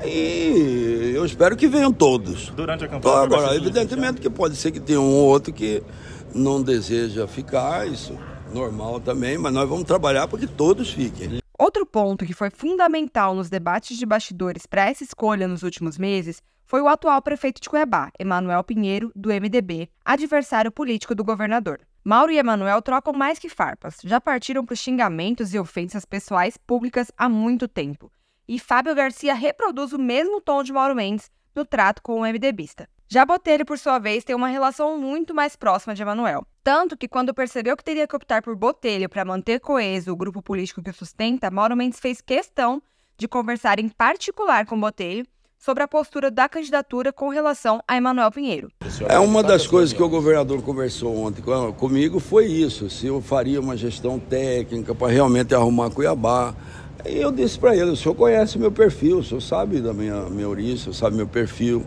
E 0.05 1.13
eu 1.15 1.25
espero 1.25 1.57
que 1.57 1.69
venham 1.69 1.93
todos. 1.93 2.51
Durante 2.51 2.85
a 2.85 2.89
campanha. 2.89 2.99
Então, 2.99 3.23
agora, 3.23 3.55
evidentemente 3.55 4.21
que 4.21 4.29
pode 4.29 4.57
ser 4.57 4.73
que 4.73 4.81
tenha 4.81 5.01
um 5.01 5.15
ou 5.15 5.29
outro 5.29 5.53
que 5.53 5.81
não 6.35 6.61
deseja 6.61 7.29
ficar, 7.29 7.87
isso 7.87 8.19
normal 8.53 8.99
também, 8.99 9.39
mas 9.39 9.53
nós 9.53 9.69
vamos 9.69 9.85
trabalhar 9.85 10.27
para 10.27 10.41
que 10.41 10.49
todos 10.49 10.91
fiquem. 10.91 11.42
Outro 11.63 11.87
ponto 11.87 12.27
que 12.27 12.35
foi 12.35 12.51
fundamental 12.51 13.37
nos 13.37 13.49
debates 13.49 13.97
de 13.97 14.05
bastidores 14.05 14.67
para 14.67 14.91
essa 14.91 15.05
escolha 15.05 15.47
nos 15.47 15.63
últimos 15.63 15.97
meses 15.97 16.43
foi 16.65 16.81
o 16.81 16.89
atual 16.89 17.23
prefeito 17.23 17.61
de 17.63 17.71
Cuiabá, 17.71 18.11
Emanuel 18.19 18.65
Pinheiro, 18.65 19.13
do 19.15 19.29
MDB, 19.29 19.89
adversário 20.05 20.73
político 20.73 21.15
do 21.15 21.23
governador. 21.23 21.79
Mauro 22.03 22.33
e 22.33 22.37
Emanuel 22.37 22.83
trocam 22.83 23.13
mais 23.13 23.39
que 23.39 23.49
farpas, 23.49 23.99
já 24.03 24.21
partiram 24.21 24.65
para 24.65 24.73
os 24.73 24.81
xingamentos 24.81 25.55
e 25.55 25.59
ofensas 25.61 26.05
pessoais 26.05 26.57
públicas 26.57 27.13
há 27.17 27.29
muito 27.29 27.69
tempo. 27.69 28.11
E 28.49 28.59
Fábio 28.59 28.93
Garcia 28.97 29.33
reproduz 29.33 29.93
o 29.93 30.01
mesmo 30.01 30.41
tom 30.41 30.65
de 30.65 30.73
Mauro 30.73 30.97
Mendes 30.97 31.31
no 31.55 31.65
trato 31.65 32.03
com 32.03 32.19
o 32.19 32.27
MDBista. 32.27 32.89
Já 33.13 33.27
Botelho, 33.27 33.67
por 33.67 33.79
sua 33.79 33.99
vez, 33.99 34.25
tem 34.25 34.35
uma 34.35 34.49
relação 34.49 34.99
muito 34.99 35.35
mais 35.35 35.55
próxima 35.55 35.95
de 35.95 36.01
Emanuel. 36.01 36.47
Tanto 36.65 36.97
que, 36.97 37.07
quando 37.07 37.35
percebeu 37.35 37.77
que 37.77 37.85
teria 37.85 38.09
que 38.09 38.17
optar 38.17 38.41
por 38.41 38.57
Botelho 38.57 39.07
para 39.07 39.23
manter 39.23 39.61
coeso 39.61 40.11
o 40.11 40.17
grupo 40.17 40.41
político 40.41 40.83
que 40.83 40.89
o 40.89 40.95
sustenta, 40.95 41.51
Mauro 41.51 41.77
Mendes 41.77 42.01
fez 42.01 42.23
questão 42.23 42.83
de 43.19 43.29
conversar 43.29 43.79
em 43.79 43.91
particular 43.91 44.65
com 44.65 44.81
Botelho 44.81 45.27
sobre 45.59 45.83
a 45.83 45.89
postura 45.89 46.31
da 46.31 46.49
candidatura 46.49 47.13
com 47.13 47.29
relação 47.29 47.83
a 47.87 47.99
Emanuel 47.99 48.31
Pinheiro. 48.33 48.71
É 49.07 49.19
uma 49.19 49.43
das 49.43 49.67
coisas 49.67 49.93
que 49.93 50.03
o 50.03 50.09
governador 50.09 50.63
conversou 50.63 51.15
ontem 51.15 51.43
comigo 51.77 52.19
foi 52.19 52.47
isso, 52.47 52.89
se 52.89 53.09
eu 53.09 53.21
faria 53.21 53.61
uma 53.61 53.77
gestão 53.77 54.19
técnica 54.19 54.95
para 54.95 55.13
realmente 55.13 55.55
arrumar 55.55 55.91
Cuiabá. 55.91 56.55
E 57.05 57.19
eu 57.19 57.31
disse 57.31 57.59
para 57.59 57.77
ele, 57.77 57.91
o 57.91 57.97
senhor 57.97 58.15
conhece 58.15 58.59
meu 58.59 58.73
perfil, 58.73 59.19
o 59.19 59.23
senhor 59.23 59.43
sabe 59.43 59.83
da 59.83 59.93
minha, 59.93 60.31
minha 60.31 60.49
origem, 60.49 60.77
o 60.77 60.79
senhor 60.79 60.95
sabe 60.95 61.15
meu 61.15 61.29
perfil. 61.29 61.85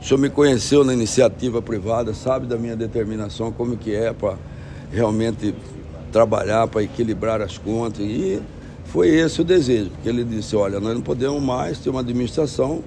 O 0.00 0.04
senhor 0.04 0.18
me 0.18 0.30
conheceu 0.30 0.82
na 0.82 0.94
iniciativa 0.94 1.60
privada, 1.60 2.14
sabe 2.14 2.46
da 2.46 2.56
minha 2.56 2.74
determinação, 2.74 3.52
como 3.52 3.76
que 3.76 3.94
é 3.94 4.12
para 4.12 4.36
realmente 4.90 5.54
trabalhar, 6.10 6.66
para 6.68 6.82
equilibrar 6.82 7.42
as 7.42 7.58
contas. 7.58 8.00
E 8.00 8.42
foi 8.86 9.08
esse 9.08 9.42
o 9.42 9.44
desejo, 9.44 9.90
porque 9.90 10.08
ele 10.08 10.24
disse, 10.24 10.56
olha, 10.56 10.80
nós 10.80 10.94
não 10.94 11.02
podemos 11.02 11.40
mais 11.42 11.78
ter 11.78 11.90
uma 11.90 12.00
administração 12.00 12.82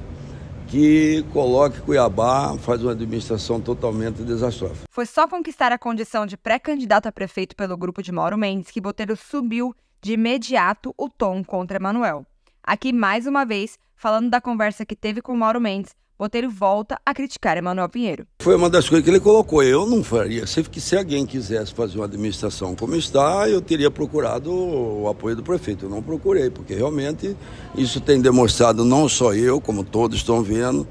que 0.67 1.23
coloque 1.31 1.81
Cuiabá, 1.81 2.57
faz 2.57 2.81
uma 2.81 2.93
administração 2.93 3.61
totalmente 3.61 4.23
desastrosa. 4.23 4.81
Foi 4.89 5.05
só 5.05 5.27
conquistar 5.27 5.71
a 5.71 5.77
condição 5.77 6.25
de 6.25 6.35
pré-candidato 6.35 7.05
a 7.05 7.11
prefeito 7.11 7.55
pelo 7.55 7.77
grupo 7.77 8.01
de 8.01 8.11
Mauro 8.11 8.39
Mendes 8.39 8.71
que 8.71 8.81
Botelho 8.81 9.15
subiu 9.15 9.75
de 10.01 10.13
imediato 10.13 10.93
o 10.97 11.07
tom 11.07 11.43
contra 11.43 11.77
Emanuel. 11.77 12.25
Aqui, 12.63 12.91
mais 12.91 13.27
uma 13.27 13.45
vez, 13.45 13.77
falando 13.95 14.31
da 14.31 14.41
conversa 14.41 14.83
que 14.83 14.95
teve 14.95 15.21
com 15.21 15.35
Mauro 15.35 15.61
Mendes, 15.61 15.95
Botelho 16.23 16.49
volta 16.49 16.97
a 17.05 17.13
criticar 17.13 17.57
Emanuel 17.57 17.89
Pinheiro. 17.89 18.25
Foi 18.39 18.55
uma 18.55 18.69
das 18.69 18.87
coisas 18.87 19.03
que 19.03 19.11
ele 19.11 19.19
colocou. 19.19 19.61
Eu 19.61 19.85
não 19.85 20.01
faria. 20.01 20.47
Se, 20.47 20.63
se 20.79 20.95
alguém 20.95 21.25
quisesse 21.25 21.73
fazer 21.73 21.97
uma 21.97 22.05
administração 22.05 22.73
como 22.75 22.95
está, 22.95 23.49
eu 23.49 23.59
teria 23.59 23.91
procurado 23.91 24.49
o 24.49 25.09
apoio 25.09 25.35
do 25.35 25.43
prefeito. 25.43 25.83
Eu 25.83 25.89
não 25.89 26.01
procurei, 26.01 26.49
porque 26.49 26.73
realmente 26.73 27.35
isso 27.75 27.99
tem 27.99 28.21
demonstrado, 28.21 28.85
não 28.85 29.09
só 29.09 29.33
eu, 29.33 29.59
como 29.59 29.83
todos 29.83 30.15
estão 30.15 30.41
vendo, 30.41 30.87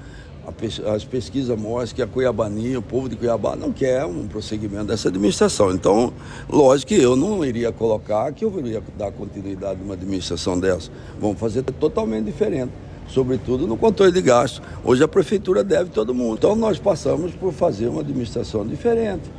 as 0.95 1.03
pesquisas 1.03 1.59
mostram 1.59 1.97
que 1.97 2.03
a 2.03 2.07
Cuiabania, 2.07 2.79
o 2.79 2.83
povo 2.83 3.09
de 3.09 3.17
Cuiabá, 3.17 3.57
não 3.57 3.73
quer 3.73 4.05
um 4.05 4.29
prosseguimento 4.29 4.85
dessa 4.85 5.09
administração. 5.09 5.73
Então, 5.73 6.13
lógico 6.47 6.91
que 6.91 7.01
eu 7.01 7.17
não 7.17 7.43
iria 7.43 7.73
colocar 7.73 8.31
que 8.35 8.45
eu 8.45 8.59
iria 8.59 8.83
dar 8.99 9.11
continuidade 9.11 9.81
a 9.81 9.83
uma 9.83 9.95
administração 9.95 10.61
dessa. 10.61 10.91
Vamos 11.19 11.41
fazer 11.41 11.63
totalmente 11.63 12.27
diferente 12.27 12.73
sobretudo 13.09 13.67
no 13.67 13.77
controle 13.77 14.13
de 14.13 14.23
gastos. 14.23 14.63
Hoje 14.85 15.03
a 15.03 15.09
prefeitura 15.09 15.63
deve 15.63 15.91
todo 15.91 16.15
mundo. 16.15 16.37
Então 16.39 16.57
nós 16.57 16.79
passamos 16.79 17.33
por 17.33 17.53
fazer 17.53 17.89
uma 17.89 18.01
administração 18.01 18.67
diferente. 18.67 19.31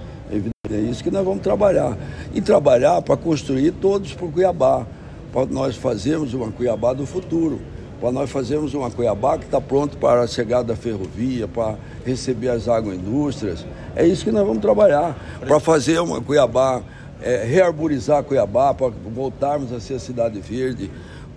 É 0.71 0.77
isso 0.77 1.03
que 1.03 1.11
nós 1.11 1.25
vamos 1.25 1.43
trabalhar. 1.43 1.97
E 2.33 2.41
trabalhar 2.41 3.01
para 3.01 3.17
construir 3.17 3.71
todos 3.71 4.13
por 4.13 4.31
Cuiabá, 4.31 4.87
para 5.31 5.45
nós 5.45 5.75
fazermos 5.75 6.33
uma 6.33 6.51
Cuiabá 6.51 6.93
do 6.93 7.05
futuro, 7.05 7.59
para 7.99 8.11
nós 8.11 8.29
fazermos 8.29 8.73
uma 8.73 8.89
Cuiabá 8.89 9.37
que 9.37 9.45
está 9.45 9.59
pronto 9.59 9.97
para 9.97 10.21
a 10.21 10.27
chegada 10.27 10.63
da 10.63 10.75
ferrovia, 10.75 11.47
para 11.47 11.75
receber 12.05 12.49
as 12.49 12.67
agroindústrias. 12.67 13.65
É 13.95 14.05
isso 14.07 14.23
que 14.23 14.31
nós 14.31 14.45
vamos 14.45 14.61
trabalhar, 14.61 15.15
para 15.45 15.59
fazer 15.59 15.99
uma 15.99 16.21
Cuiabá, 16.21 16.81
é, 17.21 17.43
rearborizar 17.43 18.23
Cuiabá, 18.23 18.73
para 18.73 18.91
voltarmos 19.13 19.71
a 19.73 19.79
ser 19.79 19.95
a 19.95 19.99
cidade 19.99 20.39
verde, 20.39 20.89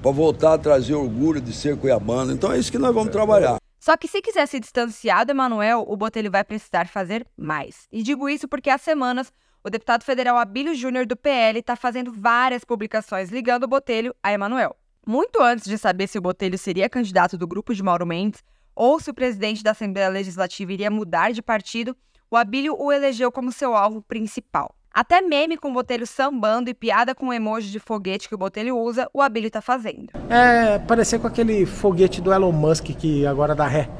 para 0.03 0.11
voltar 0.11 0.55
a 0.55 0.59
trazer 0.59 0.95
orgulho 0.95 1.41
de 1.41 1.53
ser 1.53 1.77
cuiabano. 1.77 2.33
Então 2.33 2.53
é 2.53 2.59
isso 2.59 2.71
que 2.71 2.79
nós 2.79 2.95
vamos 2.95 3.13
trabalhar. 3.13 3.59
Só 3.79 3.97
que 3.97 4.09
se 4.09 4.21
quiser 4.21 4.47
se 4.47 4.59
distanciar 4.59 5.25
do 5.25 5.31
Emanuel, 5.31 5.85
o 5.87 5.97
Botelho 5.97 6.31
vai 6.31 6.43
precisar 6.43 6.89
fazer 6.89 7.27
mais. 7.37 7.87
E 7.93 8.03
digo 8.03 8.29
isso 8.29 8.49
porque 8.49 8.69
há 8.69 8.79
semanas 8.79 9.33
o 9.65 9.71
deputado 9.71 10.05
federal 10.05 10.37
Abílio 10.37 10.75
Júnior 10.75 11.07
do 11.07 11.17
PL 11.17 11.59
está 11.59 11.75
fazendo 11.75 12.13
várias 12.13 12.65
publicações 12.65 13.31
ligando 13.31 13.65
o 13.65 13.69
Botelho 13.69 14.15
a 14.23 14.33
Emanuel. 14.33 14.77
Muito 15.05 15.41
antes 15.41 15.65
de 15.65 15.79
saber 15.79 16.07
se 16.09 16.19
o 16.19 16.21
Botelho 16.21 16.59
seria 16.59 16.89
candidato 16.89 17.39
do 17.39 17.47
grupo 17.47 17.75
de 17.75 17.83
Mauro 17.83 18.07
Mendes 18.07 18.45
ou 18.77 19.01
se 19.01 19.11
o 19.11 19.15
presidente 19.15 19.65
da 19.65 19.71
Assembleia 19.71 20.09
Legislativa 20.09 20.73
iria 20.73 20.91
mudar 20.91 21.33
de 21.33 21.41
partido, 21.41 21.97
o 22.31 22.37
Abílio 22.37 22.77
o 22.79 22.93
elegeu 22.93 23.33
como 23.33 23.51
seu 23.51 23.75
alvo 23.75 24.03
principal. 24.03 24.76
Até 24.97 25.21
meme 25.21 25.59
com 25.59 25.69
o 25.69 25.75
Botelho 25.75 26.07
sambando 26.07 26.71
e 26.71 26.75
piada 26.75 27.15
com 27.15 27.29
o 27.29 27.33
emoji 27.35 27.71
de 27.71 27.79
foguete 27.79 28.31
que 28.31 28.35
o 28.35 28.39
Botelho 28.39 28.79
usa, 28.79 29.07
o 29.13 29.21
Abílio 29.21 29.51
tá 29.51 29.61
fazendo. 29.61 30.09
É, 30.31 30.79
parecer 30.79 31.19
com 31.19 31.27
aquele 31.27 31.67
foguete 31.67 32.23
do 32.23 32.33
Elon 32.33 32.51
Musk 32.51 32.87
que 32.97 33.27
agora 33.27 33.55
dá 33.55 33.67
ré. 33.67 33.91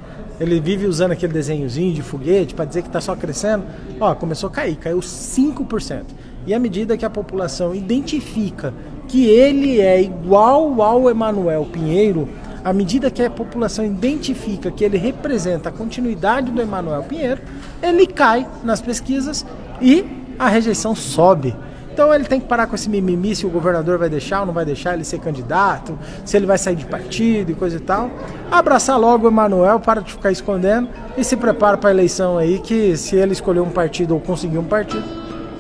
Ele 0.41 0.59
vive 0.59 0.87
usando 0.87 1.13
aquele 1.13 1.35
desenhozinho 1.35 1.93
de 1.93 2.01
foguete 2.01 2.55
para 2.55 2.65
dizer 2.65 2.81
que 2.81 2.89
está 2.89 2.99
só 2.99 3.15
crescendo. 3.15 3.67
Ó, 4.01 4.15
começou 4.15 4.49
a 4.49 4.53
cair, 4.53 4.75
caiu 4.77 5.01
5%. 5.01 6.07
E 6.47 6.55
à 6.55 6.59
medida 6.59 6.97
que 6.97 7.05
a 7.05 7.11
população 7.11 7.75
identifica 7.75 8.73
que 9.07 9.27
ele 9.27 9.83
é 9.83 10.01
igual 10.01 10.81
ao 10.81 11.11
Emanuel 11.11 11.67
Pinheiro, 11.67 12.27
à 12.65 12.73
medida 12.73 13.11
que 13.11 13.23
a 13.23 13.29
população 13.29 13.85
identifica 13.85 14.71
que 14.71 14.83
ele 14.83 14.97
representa 14.97 15.69
a 15.69 15.73
continuidade 15.73 16.51
do 16.51 16.63
Emanuel 16.63 17.03
Pinheiro, 17.03 17.43
ele 17.83 18.07
cai 18.07 18.49
nas 18.65 18.81
pesquisas 18.81 19.45
e 19.79 20.25
a 20.39 20.49
rejeição 20.49 20.95
sobe. 20.95 21.57
Então 21.93 22.13
ele 22.13 22.25
tem 22.25 22.39
que 22.39 22.47
parar 22.47 22.67
com 22.67 22.75
esse 22.75 22.91
mimimi 22.91 23.35
se 23.35 23.47
o 23.47 23.49
governador 23.49 23.99
vai 23.99 24.11
deixar 24.11 24.41
ou 24.41 24.47
não 24.47 24.53
vai 24.53 24.67
deixar 24.67 24.93
ele 24.93 25.03
ser 25.03 25.19
candidato, 25.19 25.99
se 26.27 26.37
ele 26.37 26.45
vai 26.45 26.59
sair 26.59 26.77
de 26.77 26.85
partido 26.85 27.51
e 27.51 27.55
coisa 27.55 27.77
e 27.79 27.81
tal. 27.81 28.11
Abraçar 28.51 29.01
logo 29.01 29.25
o 29.25 29.31
Emanuel, 29.31 29.81
para 29.81 30.03
de 30.03 30.13
ficar 30.13 30.31
escondendo 30.31 30.91
e 31.17 31.25
se 31.25 31.39
prepara 31.39 31.79
para 31.79 31.89
a 31.89 31.93
eleição 31.93 32.37
aí 32.37 32.59
que 32.59 32.97
se 32.99 33.17
ele 33.17 33.33
escolher 33.33 33.61
um 33.61 33.71
partido 33.71 34.13
ou 34.13 34.21
conseguir 34.21 34.59
um 34.59 34.65
partido, 34.65 35.05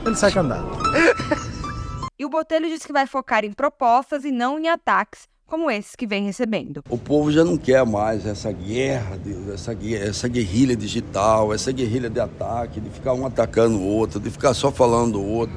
ele 0.04 0.14
sai 0.14 0.30
candidato. 0.30 0.76
E 2.18 2.24
o 2.24 2.30
Botelho 2.30 2.66
diz 2.66 2.84
que 2.84 2.94
vai 2.94 3.06
focar 3.06 3.44
em 3.44 3.52
propostas 3.52 4.24
e 4.24 4.30
não 4.30 4.58
em 4.58 4.70
ataques, 4.70 5.28
como 5.46 5.70
esses 5.70 5.94
que 5.94 6.06
vem 6.06 6.24
recebendo. 6.24 6.82
O 6.90 6.98
povo 6.98 7.30
já 7.30 7.44
não 7.44 7.56
quer 7.56 7.84
mais 7.86 8.26
essa 8.26 8.50
guerra, 8.50 9.18
essa, 9.54 9.76
essa 10.02 10.28
guerrilha 10.28 10.76
digital, 10.76 11.54
essa 11.54 11.70
guerrilha 11.70 12.10
de 12.10 12.18
ataque, 12.18 12.80
de 12.80 12.90
ficar 12.90 13.14
um 13.14 13.24
atacando 13.24 13.78
o 13.78 13.86
outro, 13.86 14.18
de 14.18 14.30
ficar 14.30 14.54
só 14.54 14.72
falando 14.72 15.12
do 15.12 15.24
outro. 15.24 15.56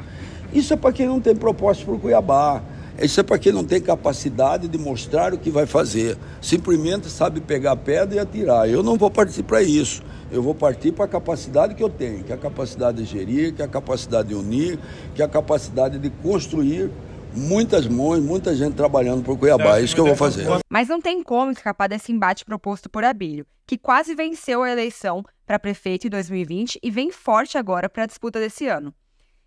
Isso 0.53 0.74
é 0.74 0.77
para 0.77 0.93
quem 0.93 1.08
não 1.08 1.19
tem 1.19 1.36
proposta 1.36 1.84
para 1.84 1.93
o 1.93 2.00
Cuiabá. 2.00 2.62
Isso 3.01 3.19
é 3.19 3.24
para 3.24 3.39
quem 3.39 3.53
não 3.53 3.63
tem 3.63 3.79
capacidade 3.79 4.67
de 4.67 4.77
mostrar 4.77 5.34
o 5.34 5.38
que 5.38 5.50
vai 5.50 5.65
fazer. 5.65 6.17
Simplesmente 6.41 7.10
sabe 7.10 7.39
pegar 7.39 7.75
pedra 7.77 8.15
e 8.15 8.19
atirar. 8.19 8.69
Eu 8.69 8.84
não 8.84 8.98
vou 8.98 9.10
partir 9.10 9.41
para 9.41 9.62
isso. 9.63 10.03
Eu 10.29 10.43
vou 10.43 10.53
partir 10.53 10.91
para 10.91 11.05
a 11.05 11.08
capacidade 11.08 11.75
que 11.75 11.84
eu 11.84 11.89
tenho, 11.89 12.24
que 12.24 12.31
é 12.31 12.36
a 12.36 12.38
capacidade 12.38 13.01
de 13.01 13.05
gerir, 13.05 13.53
que 13.53 13.62
é 13.62 13.65
a 13.65 13.69
capacidade 13.69 14.27
de 14.27 14.36
unir, 14.36 14.77
que 15.15 15.22
é 15.22 15.25
a 15.25 15.29
capacidade 15.29 15.98
de 15.98 16.10
construir 16.10 16.91
muitas 17.34 17.88
mãos, 17.88 18.20
muita 18.20 18.56
gente 18.56 18.76
trabalhando 18.76 19.24
por 19.24 19.38
Cuiabá. 19.38 19.80
É 19.80 19.84
isso 19.84 19.96
que 19.96 20.02
eu 20.02 20.06
vou 20.06 20.16
fazer. 20.16 20.48
Mas 20.70 20.88
não 20.88 21.02
tem 21.02 21.24
como 21.24 21.52
escapar 21.52 21.88
desse 21.88 22.12
embate 22.12 22.46
proposto 22.46 22.90
por 22.90 23.04
Abílio, 23.04 23.46
que 23.66 23.78
quase 23.78 24.16
venceu 24.16 24.64
a 24.64 24.72
eleição 24.72 25.24
para 25.46 25.60
prefeito 25.60 26.08
em 26.08 26.10
2020 26.10 26.80
e 26.82 26.92
vem 26.92 27.12
forte 27.12 27.58
agora 27.58 27.90
para 27.90 28.04
a 28.04 28.08
disputa 28.08 28.40
desse 28.40 28.68
ano. 28.68 28.94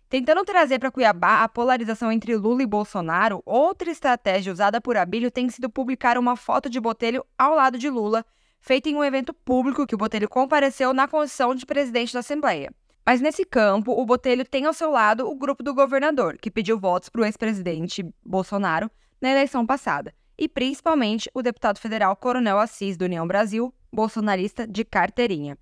Tentando 0.09 0.45
trazer 0.45 0.77
para 0.77 0.91
Cuiabá 0.91 1.43
a 1.43 1.49
polarização 1.49 2.11
entre 2.11 2.35
Lula 2.35 2.61
e 2.61 2.67
Bolsonaro, 2.67 3.41
outra 3.45 3.89
estratégia 3.89 4.53
usada 4.53 4.79
por 4.79 4.95
Abílio 4.95 5.31
tem 5.31 5.49
sido 5.49 5.69
publicar 5.69 6.19
uma 6.19 6.35
foto 6.35 6.69
de 6.69 6.79
Botelho 6.79 7.25
ao 7.35 7.55
lado 7.55 7.79
de 7.79 7.89
Lula, 7.89 8.23
feita 8.59 8.89
em 8.89 8.95
um 8.95 9.03
evento 9.03 9.33
público 9.33 9.87
que 9.87 9.95
o 9.95 9.97
Botelho 9.97 10.29
compareceu 10.29 10.93
na 10.93 11.07
condição 11.07 11.55
de 11.55 11.65
presidente 11.65 12.13
da 12.13 12.19
Assembleia. 12.19 12.71
Mas 13.05 13.19
nesse 13.19 13.43
campo, 13.43 13.91
o 13.91 14.05
Botelho 14.05 14.45
tem 14.45 14.65
ao 14.65 14.73
seu 14.73 14.89
lado 14.89 15.29
o 15.29 15.35
grupo 15.35 15.61
do 15.61 15.73
governador, 15.73 16.37
que 16.41 16.49
pediu 16.49 16.79
votos 16.79 17.09
para 17.09 17.21
o 17.21 17.25
ex-presidente 17.25 18.05
Bolsonaro 18.25 18.89
na 19.21 19.29
eleição 19.29 19.65
passada, 19.65 20.13
e 20.37 20.47
principalmente 20.47 21.29
o 21.33 21.41
deputado 21.41 21.79
federal 21.79 22.15
Coronel 22.15 22.59
Assis, 22.59 22.95
do 22.95 23.03
União 23.03 23.27
Brasil, 23.27 23.73
bolsonarista 23.91 24.65
de 24.65 24.85
carteirinha. 24.85 25.57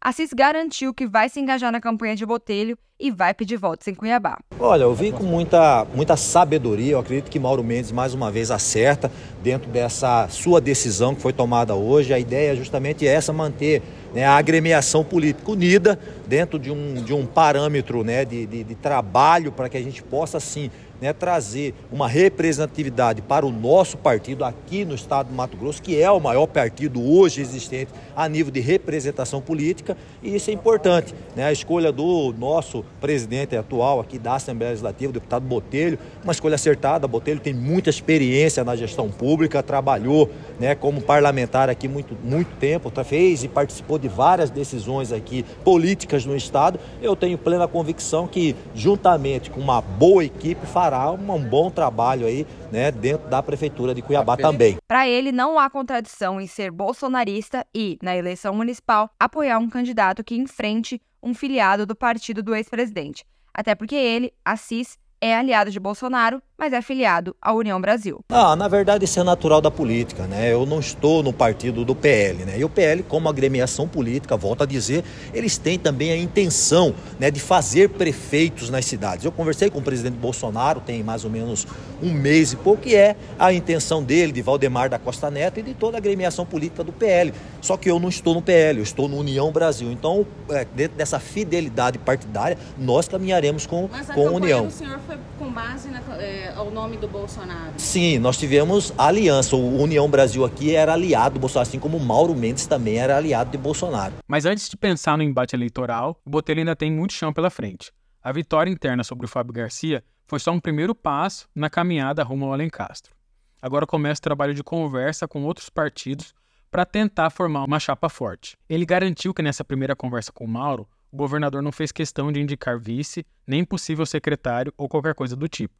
Assis 0.00 0.32
garantiu 0.32 0.94
que 0.94 1.06
vai 1.06 1.28
se 1.28 1.38
engajar 1.38 1.70
na 1.70 1.80
campanha 1.80 2.16
de 2.16 2.24
Botelho 2.24 2.78
e 2.98 3.10
vai 3.10 3.34
pedir 3.34 3.56
votos 3.56 3.86
em 3.88 3.94
Cuiabá. 3.94 4.38
Olha, 4.58 4.84
eu 4.84 4.94
vi 4.94 5.12
com 5.12 5.24
muita, 5.24 5.84
muita 5.94 6.16
sabedoria, 6.16 6.92
eu 6.92 6.98
acredito 6.98 7.30
que 7.30 7.38
Mauro 7.38 7.62
Mendes 7.62 7.92
mais 7.92 8.14
uma 8.14 8.30
vez 8.30 8.50
acerta 8.50 9.10
dentro 9.42 9.70
dessa 9.70 10.28
sua 10.28 10.60
decisão 10.60 11.14
que 11.14 11.20
foi 11.20 11.32
tomada 11.32 11.74
hoje. 11.74 12.14
A 12.14 12.18
ideia 12.18 12.52
é 12.52 12.56
justamente 12.56 13.06
essa, 13.06 13.32
manter 13.32 13.82
né, 14.16 14.24
a 14.24 14.34
agremiação 14.34 15.04
política 15.04 15.50
unida 15.50 15.98
dentro 16.26 16.58
de 16.58 16.70
um, 16.70 16.94
de 16.94 17.12
um 17.12 17.26
parâmetro 17.26 18.02
né, 18.02 18.24
de, 18.24 18.46
de, 18.46 18.64
de 18.64 18.74
trabalho 18.74 19.52
para 19.52 19.68
que 19.68 19.76
a 19.76 19.82
gente 19.82 20.02
possa, 20.02 20.40
sim, 20.40 20.70
né, 21.00 21.12
trazer 21.12 21.74
uma 21.92 22.08
representatividade 22.08 23.22
para 23.22 23.44
o 23.44 23.52
nosso 23.52 23.96
partido 23.98 24.44
aqui 24.44 24.84
no 24.84 24.94
estado 24.94 25.28
do 25.28 25.34
Mato 25.34 25.56
Grosso, 25.56 25.82
que 25.82 26.00
é 26.00 26.10
o 26.10 26.20
maior 26.20 26.46
partido 26.46 27.02
hoje 27.02 27.40
existente 27.40 27.92
a 28.14 28.28
nível 28.28 28.50
de 28.50 28.60
representação 28.60 29.40
política, 29.40 29.96
e 30.22 30.34
isso 30.34 30.50
é 30.50 30.52
importante. 30.52 31.14
Né? 31.34 31.44
A 31.44 31.52
escolha 31.52 31.92
do 31.92 32.34
nosso 32.38 32.84
presidente 33.00 33.56
atual 33.56 34.00
aqui 34.00 34.18
da 34.18 34.36
Assembleia 34.36 34.70
Legislativa, 34.70 35.10
o 35.10 35.12
deputado 35.12 35.44
Botelho, 35.44 35.98
uma 36.24 36.32
escolha 36.32 36.54
acertada. 36.54 37.06
Botelho 37.06 37.40
tem 37.40 37.52
muita 37.52 37.90
experiência 37.90 38.64
na 38.64 38.74
gestão 38.74 39.10
pública, 39.10 39.62
trabalhou 39.62 40.30
né, 40.58 40.74
como 40.74 41.00
parlamentar 41.00 41.68
aqui 41.68 41.86
muito, 41.86 42.16
muito 42.24 42.56
tempo, 42.56 42.90
fez 43.04 43.44
e 43.44 43.48
participou 43.48 43.98
de 43.98 44.05
várias 44.08 44.50
decisões 44.50 45.12
aqui 45.12 45.44
políticas 45.64 46.24
no 46.24 46.36
estado. 46.36 46.78
Eu 47.00 47.16
tenho 47.16 47.38
plena 47.38 47.68
convicção 47.68 48.26
que, 48.26 48.54
juntamente 48.74 49.50
com 49.50 49.60
uma 49.60 49.80
boa 49.80 50.24
equipe, 50.24 50.66
fará 50.66 51.10
um 51.10 51.38
bom 51.42 51.70
trabalho 51.70 52.26
aí 52.26 52.46
né, 52.70 52.90
dentro 52.90 53.28
da 53.28 53.42
Prefeitura 53.42 53.94
de 53.94 54.02
Cuiabá 54.02 54.36
também. 54.36 54.76
Para 54.86 55.08
ele, 55.08 55.32
não 55.32 55.58
há 55.58 55.68
contradição 55.70 56.40
em 56.40 56.46
ser 56.46 56.70
bolsonarista 56.70 57.66
e, 57.74 57.98
na 58.02 58.16
eleição 58.16 58.54
municipal, 58.54 59.10
apoiar 59.18 59.58
um 59.58 59.68
candidato 59.68 60.24
que 60.24 60.36
enfrente 60.36 61.00
um 61.22 61.34
filiado 61.34 61.86
do 61.86 61.96
partido 61.96 62.42
do 62.42 62.54
ex-presidente. 62.54 63.24
Até 63.52 63.74
porque 63.74 63.94
ele, 63.94 64.32
Assis, 64.44 64.98
é 65.20 65.34
aliado 65.34 65.70
de 65.70 65.80
Bolsonaro, 65.80 66.42
mas 66.58 66.72
é 66.72 66.78
afiliado 66.78 67.34
à 67.40 67.52
União 67.52 67.80
Brasil. 67.80 68.20
Ah, 68.30 68.56
na 68.56 68.68
verdade 68.68 69.04
isso 69.04 69.18
é 69.20 69.22
natural 69.22 69.60
da 69.60 69.70
política, 69.70 70.26
né? 70.26 70.52
Eu 70.52 70.64
não 70.64 70.80
estou 70.80 71.22
no 71.22 71.32
partido 71.32 71.84
do 71.84 71.94
PL, 71.94 72.44
né? 72.44 72.58
E 72.58 72.64
o 72.64 72.68
PL, 72.68 73.02
como 73.02 73.28
agremiação 73.28 73.86
política, 73.86 74.36
volta 74.36 74.64
a 74.64 74.66
dizer, 74.66 75.04
eles 75.34 75.58
têm 75.58 75.78
também 75.78 76.12
a 76.12 76.16
intenção, 76.16 76.94
né, 77.18 77.30
de 77.30 77.40
fazer 77.40 77.90
prefeitos 77.90 78.70
nas 78.70 78.84
cidades. 78.84 79.24
Eu 79.24 79.32
conversei 79.32 79.70
com 79.70 79.78
o 79.78 79.82
presidente 79.82 80.16
Bolsonaro 80.16 80.80
tem 80.80 81.02
mais 81.02 81.24
ou 81.24 81.30
menos 81.30 81.66
um 82.02 82.12
mês 82.12 82.52
e 82.52 82.56
pouco, 82.56 82.86
e 82.86 82.94
é 82.94 83.16
a 83.38 83.52
intenção 83.52 84.02
dele, 84.02 84.32
de 84.32 84.42
Valdemar 84.42 84.88
da 84.88 84.98
Costa 84.98 85.30
Neto 85.30 85.60
e 85.60 85.62
de 85.62 85.74
toda 85.74 85.96
a 85.96 85.98
agremiação 85.98 86.44
política 86.44 86.84
do 86.84 86.92
PL. 86.92 87.32
Só 87.60 87.76
que 87.76 87.90
eu 87.90 87.98
não 87.98 88.08
estou 88.08 88.34
no 88.34 88.42
PL, 88.42 88.78
eu 88.78 88.82
estou 88.82 89.08
no 89.08 89.16
União 89.16 89.50
Brasil. 89.50 89.90
Então, 89.90 90.26
é, 90.50 90.66
dentro 90.74 90.96
dessa 90.96 91.18
fidelidade 91.18 91.98
partidária, 91.98 92.58
nós 92.78 93.08
caminharemos 93.08 93.66
com, 93.66 93.88
Mas 93.90 94.06
com 94.10 94.28
a 94.28 94.30
União. 94.30 94.66
O 94.66 94.70
senhor 94.70 94.98
foi 95.06 95.16
com 95.38 95.50
base 95.50 95.88
na, 95.88 96.00
é, 96.18 96.45
ao 96.54 96.70
nome 96.70 96.96
do 96.96 97.08
Bolsonaro? 97.08 97.72
Sim, 97.78 98.18
nós 98.18 98.36
tivemos 98.36 98.92
aliança. 98.98 99.56
O 99.56 99.80
União 99.82 100.08
Brasil 100.08 100.44
aqui 100.44 100.74
era 100.74 100.92
aliado 100.92 101.34
do 101.34 101.40
Bolsonaro, 101.40 101.68
assim 101.68 101.78
como 101.78 101.96
o 101.96 102.00
Mauro 102.00 102.34
Mendes 102.34 102.66
também 102.66 102.98
era 102.98 103.16
aliado 103.16 103.50
de 103.50 103.58
Bolsonaro. 103.58 104.14
Mas 104.26 104.44
antes 104.44 104.68
de 104.68 104.76
pensar 104.76 105.16
no 105.16 105.22
embate 105.22 105.56
eleitoral, 105.56 106.20
o 106.24 106.30
Botelho 106.30 106.60
ainda 106.60 106.76
tem 106.76 106.90
muito 106.90 107.12
chão 107.12 107.32
pela 107.32 107.50
frente. 107.50 107.92
A 108.22 108.32
vitória 108.32 108.70
interna 108.70 109.04
sobre 109.04 109.26
o 109.26 109.28
Fábio 109.28 109.52
Garcia 109.52 110.02
foi 110.26 110.40
só 110.40 110.50
um 110.50 110.60
primeiro 110.60 110.94
passo 110.94 111.48
na 111.54 111.70
caminhada 111.70 112.22
rumo 112.22 112.46
ao 112.46 112.52
Alencastro. 112.52 113.14
Agora 113.62 113.86
começa 113.86 114.18
o 114.18 114.22
trabalho 114.22 114.54
de 114.54 114.62
conversa 114.62 115.26
com 115.26 115.44
outros 115.44 115.70
partidos 115.70 116.34
para 116.70 116.84
tentar 116.84 117.30
formar 117.30 117.64
uma 117.64 117.80
chapa 117.80 118.08
forte. 118.08 118.56
Ele 118.68 118.84
garantiu 118.84 119.32
que 119.32 119.42
nessa 119.42 119.64
primeira 119.64 119.96
conversa 119.96 120.32
com 120.32 120.44
o 120.44 120.48
Mauro, 120.48 120.88
o 121.10 121.16
governador 121.16 121.62
não 121.62 121.72
fez 121.72 121.92
questão 121.92 122.30
de 122.30 122.40
indicar 122.40 122.78
vice, 122.78 123.24
nem 123.46 123.64
possível 123.64 124.04
secretário 124.04 124.74
ou 124.76 124.88
qualquer 124.88 125.14
coisa 125.14 125.34
do 125.34 125.48
tipo. 125.48 125.74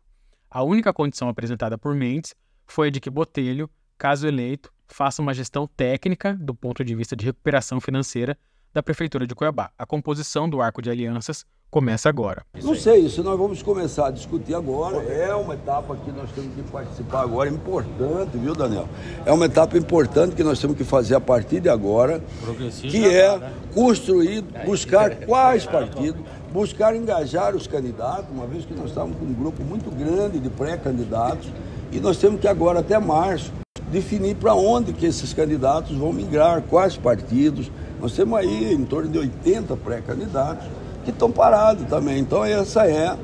A 0.56 0.62
única 0.62 0.90
condição 0.90 1.28
apresentada 1.28 1.76
por 1.76 1.94
Mendes 1.94 2.34
foi 2.66 2.88
a 2.88 2.90
de 2.90 2.98
que 2.98 3.10
Botelho, 3.10 3.68
caso 3.98 4.26
eleito, 4.26 4.72
faça 4.88 5.20
uma 5.20 5.34
gestão 5.34 5.66
técnica 5.66 6.32
do 6.32 6.54
ponto 6.54 6.82
de 6.82 6.94
vista 6.94 7.14
de 7.14 7.26
recuperação 7.26 7.78
financeira 7.78 8.38
da 8.76 8.82
Prefeitura 8.82 9.26
de 9.26 9.34
Cuiabá. 9.34 9.70
A 9.78 9.86
composição 9.86 10.46
do 10.46 10.60
arco 10.60 10.82
de 10.82 10.90
alianças 10.90 11.46
começa 11.70 12.10
agora. 12.10 12.44
Não 12.62 12.74
sei, 12.74 13.06
isso 13.06 13.22
nós 13.22 13.38
vamos 13.38 13.62
começar 13.62 14.08
a 14.08 14.10
discutir 14.10 14.54
agora. 14.54 14.98
É 15.02 15.34
uma 15.34 15.54
etapa 15.54 15.96
que 15.96 16.12
nós 16.12 16.30
temos 16.32 16.54
que 16.54 16.62
participar 16.70 17.22
agora, 17.22 17.48
importante, 17.48 18.36
viu, 18.36 18.54
Daniel? 18.54 18.86
É 19.24 19.32
uma 19.32 19.46
etapa 19.46 19.78
importante 19.78 20.36
que 20.36 20.44
nós 20.44 20.60
temos 20.60 20.76
que 20.76 20.84
fazer 20.84 21.14
a 21.14 21.20
partir 21.20 21.58
de 21.60 21.70
agora, 21.70 22.22
que 22.82 23.06
é 23.06 23.38
né? 23.38 23.50
construir, 23.72 24.42
buscar 24.66 25.24
quais 25.24 25.64
partidos, 25.64 26.20
buscar 26.52 26.94
engajar 26.94 27.56
os 27.56 27.66
candidatos, 27.66 28.28
uma 28.30 28.46
vez 28.46 28.66
que 28.66 28.74
nós 28.74 28.90
estávamos 28.90 29.16
com 29.16 29.24
um 29.24 29.32
grupo 29.32 29.64
muito 29.64 29.90
grande 29.90 30.38
de 30.38 30.50
pré-candidatos, 30.50 31.48
e 31.90 31.98
nós 31.98 32.18
temos 32.18 32.38
que 32.38 32.46
agora, 32.46 32.80
até 32.80 32.98
março, 32.98 33.50
definir 33.90 34.36
para 34.36 34.54
onde 34.54 34.92
que 34.92 35.06
esses 35.06 35.32
candidatos 35.32 35.96
vão 35.96 36.12
migrar, 36.12 36.60
quais 36.60 36.94
partidos. 36.94 37.70
Nós 38.00 38.12
temos 38.12 38.38
aí 38.38 38.72
em 38.72 38.84
torno 38.84 39.10
de 39.10 39.18
80 39.18 39.76
pré-candidatos 39.76 40.66
que 41.04 41.10
estão 41.10 41.30
parados 41.30 41.84
também. 41.88 42.18
Então 42.18 42.44
essa 42.44 42.86
é, 42.86 43.16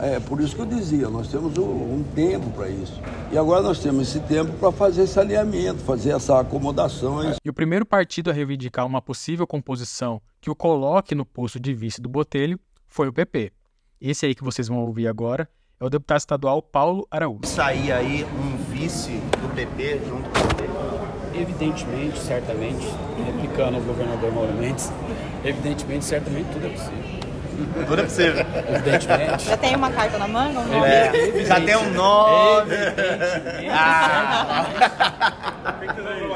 é, 0.00 0.20
por 0.20 0.40
isso 0.40 0.54
que 0.54 0.62
eu 0.62 0.66
dizia, 0.66 1.08
nós 1.08 1.28
temos 1.28 1.56
um, 1.58 1.62
um 1.62 2.04
tempo 2.14 2.50
para 2.50 2.68
isso. 2.68 3.00
E 3.32 3.38
agora 3.38 3.62
nós 3.62 3.78
temos 3.78 4.08
esse 4.08 4.20
tempo 4.20 4.52
para 4.54 4.72
fazer 4.72 5.02
esse 5.02 5.18
alinhamento, 5.18 5.78
fazer 5.78 6.10
essa 6.10 6.40
acomodações. 6.40 7.36
E 7.44 7.50
o 7.50 7.52
primeiro 7.52 7.84
partido 7.84 8.30
a 8.30 8.32
reivindicar 8.32 8.86
uma 8.86 9.02
possível 9.02 9.46
composição 9.46 10.20
que 10.40 10.50
o 10.50 10.54
coloque 10.54 11.14
no 11.14 11.24
posto 11.24 11.60
de 11.60 11.74
vice 11.74 12.00
do 12.00 12.08
Botelho 12.08 12.58
foi 12.88 13.08
o 13.08 13.12
PP. 13.12 13.52
Esse 14.00 14.26
aí 14.26 14.34
que 14.34 14.42
vocês 14.42 14.68
vão 14.68 14.78
ouvir 14.78 15.06
agora 15.06 15.48
é 15.78 15.84
o 15.84 15.90
deputado 15.90 16.18
estadual 16.18 16.62
Paulo 16.62 17.06
Araújo. 17.10 17.46
Sair 17.46 17.92
aí 17.92 18.24
um 18.24 18.56
vice 18.72 19.12
do 19.12 19.54
PP 19.54 20.00
junto 20.06 20.30
com 20.30 20.38
o 20.38 20.54
PP? 20.54 20.69
Evidentemente, 21.34 22.18
certamente, 22.18 22.86
replicando 23.24 23.78
o 23.78 23.80
governador 23.82 24.32
Mauro 24.32 24.52
Mendes, 24.54 24.92
evidentemente, 25.44 26.04
certamente 26.04 26.48
tudo 26.52 26.66
é 26.66 26.70
possível. 26.70 27.20
Tudo 27.86 28.00
é 28.00 28.04
possível. 28.04 28.46
Evidentemente. 28.68 29.44
Já 29.44 29.56
tem 29.56 29.76
uma 29.76 29.90
carta 29.90 30.18
na 30.18 30.26
manga? 30.26 30.60
Um 30.60 30.68
nome? 30.68 30.86
É, 30.86 31.44
já 31.44 31.60
tem 31.60 31.76
um 31.76 31.92
nome. 31.92 32.74
Ah. 33.70 34.66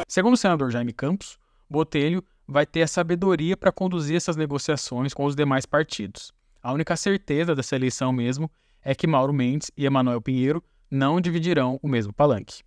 Segundo 0.06 0.34
o 0.34 0.36
senador 0.36 0.70
Jaime 0.70 0.92
Campos, 0.92 1.38
Botelho 1.68 2.22
vai 2.46 2.66
ter 2.66 2.82
a 2.82 2.86
sabedoria 2.86 3.56
para 3.56 3.72
conduzir 3.72 4.16
essas 4.16 4.36
negociações 4.36 5.14
com 5.14 5.24
os 5.24 5.34
demais 5.34 5.66
partidos. 5.66 6.32
A 6.62 6.72
única 6.72 6.96
certeza 6.96 7.54
dessa 7.54 7.74
eleição 7.74 8.12
mesmo 8.12 8.50
é 8.84 8.94
que 8.94 9.06
Mauro 9.06 9.32
Mendes 9.32 9.70
e 9.76 9.86
Emanuel 9.86 10.20
Pinheiro 10.20 10.62
não 10.94 11.20
dividirão 11.20 11.78
o 11.82 11.88
mesmo 11.88 12.12
palanque. 12.12 12.62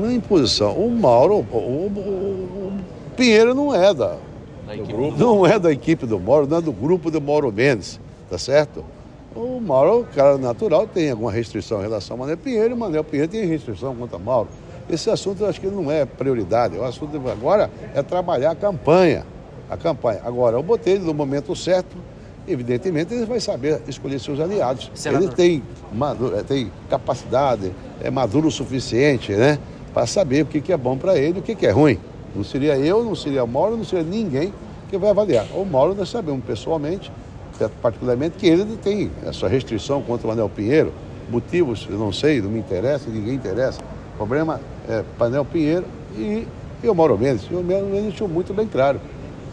É 0.00 0.12
imposição. 0.12 0.72
O 0.72 0.88
Mauro, 0.90 1.44
o, 1.50 1.56
o, 1.56 1.88
o 1.88 2.80
Pinheiro 3.16 3.52
não 3.52 3.74
é 3.74 3.92
da, 3.92 4.16
não 5.18 5.44
é 5.44 5.58
da 5.58 5.72
equipe 5.72 6.06
do 6.06 6.18
Mauro, 6.20 6.46
não 6.46 6.58
é 6.58 6.60
do 6.60 6.72
grupo 6.72 7.10
do 7.10 7.20
Mauro 7.20 7.52
Mendes, 7.52 8.00
tá 8.30 8.38
certo? 8.38 8.84
O 9.34 9.60
Mauro, 9.60 10.06
cara 10.14 10.38
natural, 10.38 10.86
tem 10.86 11.10
alguma 11.10 11.32
restrição 11.32 11.80
em 11.80 11.82
relação 11.82 12.14
ao 12.14 12.18
Manuel 12.18 12.38
Pinheiro, 12.38 12.70
e 12.70 12.72
o 12.74 12.76
Manuel 12.76 13.02
Pinheiro 13.02 13.30
tem 13.30 13.44
restrição 13.44 13.94
contra 13.96 14.18
Mauro. 14.18 14.48
Esse 14.88 15.10
assunto 15.10 15.42
eu 15.42 15.48
acho 15.48 15.60
que 15.60 15.66
não 15.66 15.90
é 15.90 16.04
prioridade. 16.04 16.76
O 16.76 16.84
assunto 16.84 17.16
agora 17.28 17.70
é 17.94 18.02
trabalhar 18.02 18.52
a 18.52 18.54
campanha. 18.54 19.26
A 19.68 19.76
campanha. 19.76 20.20
Agora, 20.24 20.58
o 20.58 20.62
Botelho, 20.62 21.02
no 21.02 21.14
momento 21.14 21.56
certo, 21.56 21.96
evidentemente, 22.46 23.14
ele 23.14 23.26
vai 23.26 23.40
saber 23.40 23.80
escolher 23.88 24.18
seus 24.18 24.40
aliados. 24.40 24.90
Senador. 24.94 25.28
Ele 25.28 25.34
tem, 25.34 25.62
maduro, 25.92 26.42
tem 26.44 26.70
capacidade, 26.88 27.72
é 28.02 28.10
maduro 28.10 28.48
o 28.48 28.50
suficiente, 28.50 29.32
né? 29.32 29.58
Para 29.92 30.06
saber 30.06 30.42
o 30.42 30.46
que, 30.46 30.60
que 30.60 30.72
é 30.72 30.76
bom 30.76 30.96
para 30.96 31.16
ele 31.16 31.38
e 31.38 31.40
o 31.40 31.42
que, 31.42 31.54
que 31.54 31.66
é 31.66 31.70
ruim. 31.70 31.98
Não 32.34 32.42
seria 32.42 32.76
eu, 32.76 33.04
não 33.04 33.14
seria 33.14 33.44
o 33.44 33.48
Mauro, 33.48 33.76
não 33.76 33.84
seria 33.84 34.04
ninguém 34.04 34.52
que 34.90 34.98
vai 34.98 35.10
avaliar. 35.10 35.46
O 35.54 35.64
Mauro 35.64 35.94
nós 35.94 36.08
sabemos 36.08 36.44
pessoalmente, 36.44 37.10
particularmente, 37.80 38.36
que 38.36 38.46
ele 38.46 38.76
tem 38.82 39.10
essa 39.24 39.46
restrição 39.46 40.02
contra 40.02 40.26
o 40.26 40.30
Anel 40.32 40.48
Pinheiro. 40.48 40.92
Motivos, 41.30 41.86
eu 41.88 41.96
não 41.96 42.12
sei, 42.12 42.42
não 42.42 42.50
me 42.50 42.58
interessa, 42.58 43.08
ninguém 43.08 43.34
interessa. 43.34 43.80
O 44.14 44.16
problema 44.16 44.60
é 44.88 45.04
Panel 45.16 45.44
Pinheiro 45.44 45.84
e, 46.16 46.46
e 46.82 46.88
o 46.88 46.94
Mauro 46.94 47.16
Mendes. 47.16 47.46
E 47.50 47.54
o 47.54 47.62
Mauro 47.62 47.86
Mendes 47.86 48.10
deixou 48.10 48.28
muito 48.28 48.52
bem 48.52 48.66
claro. 48.66 49.00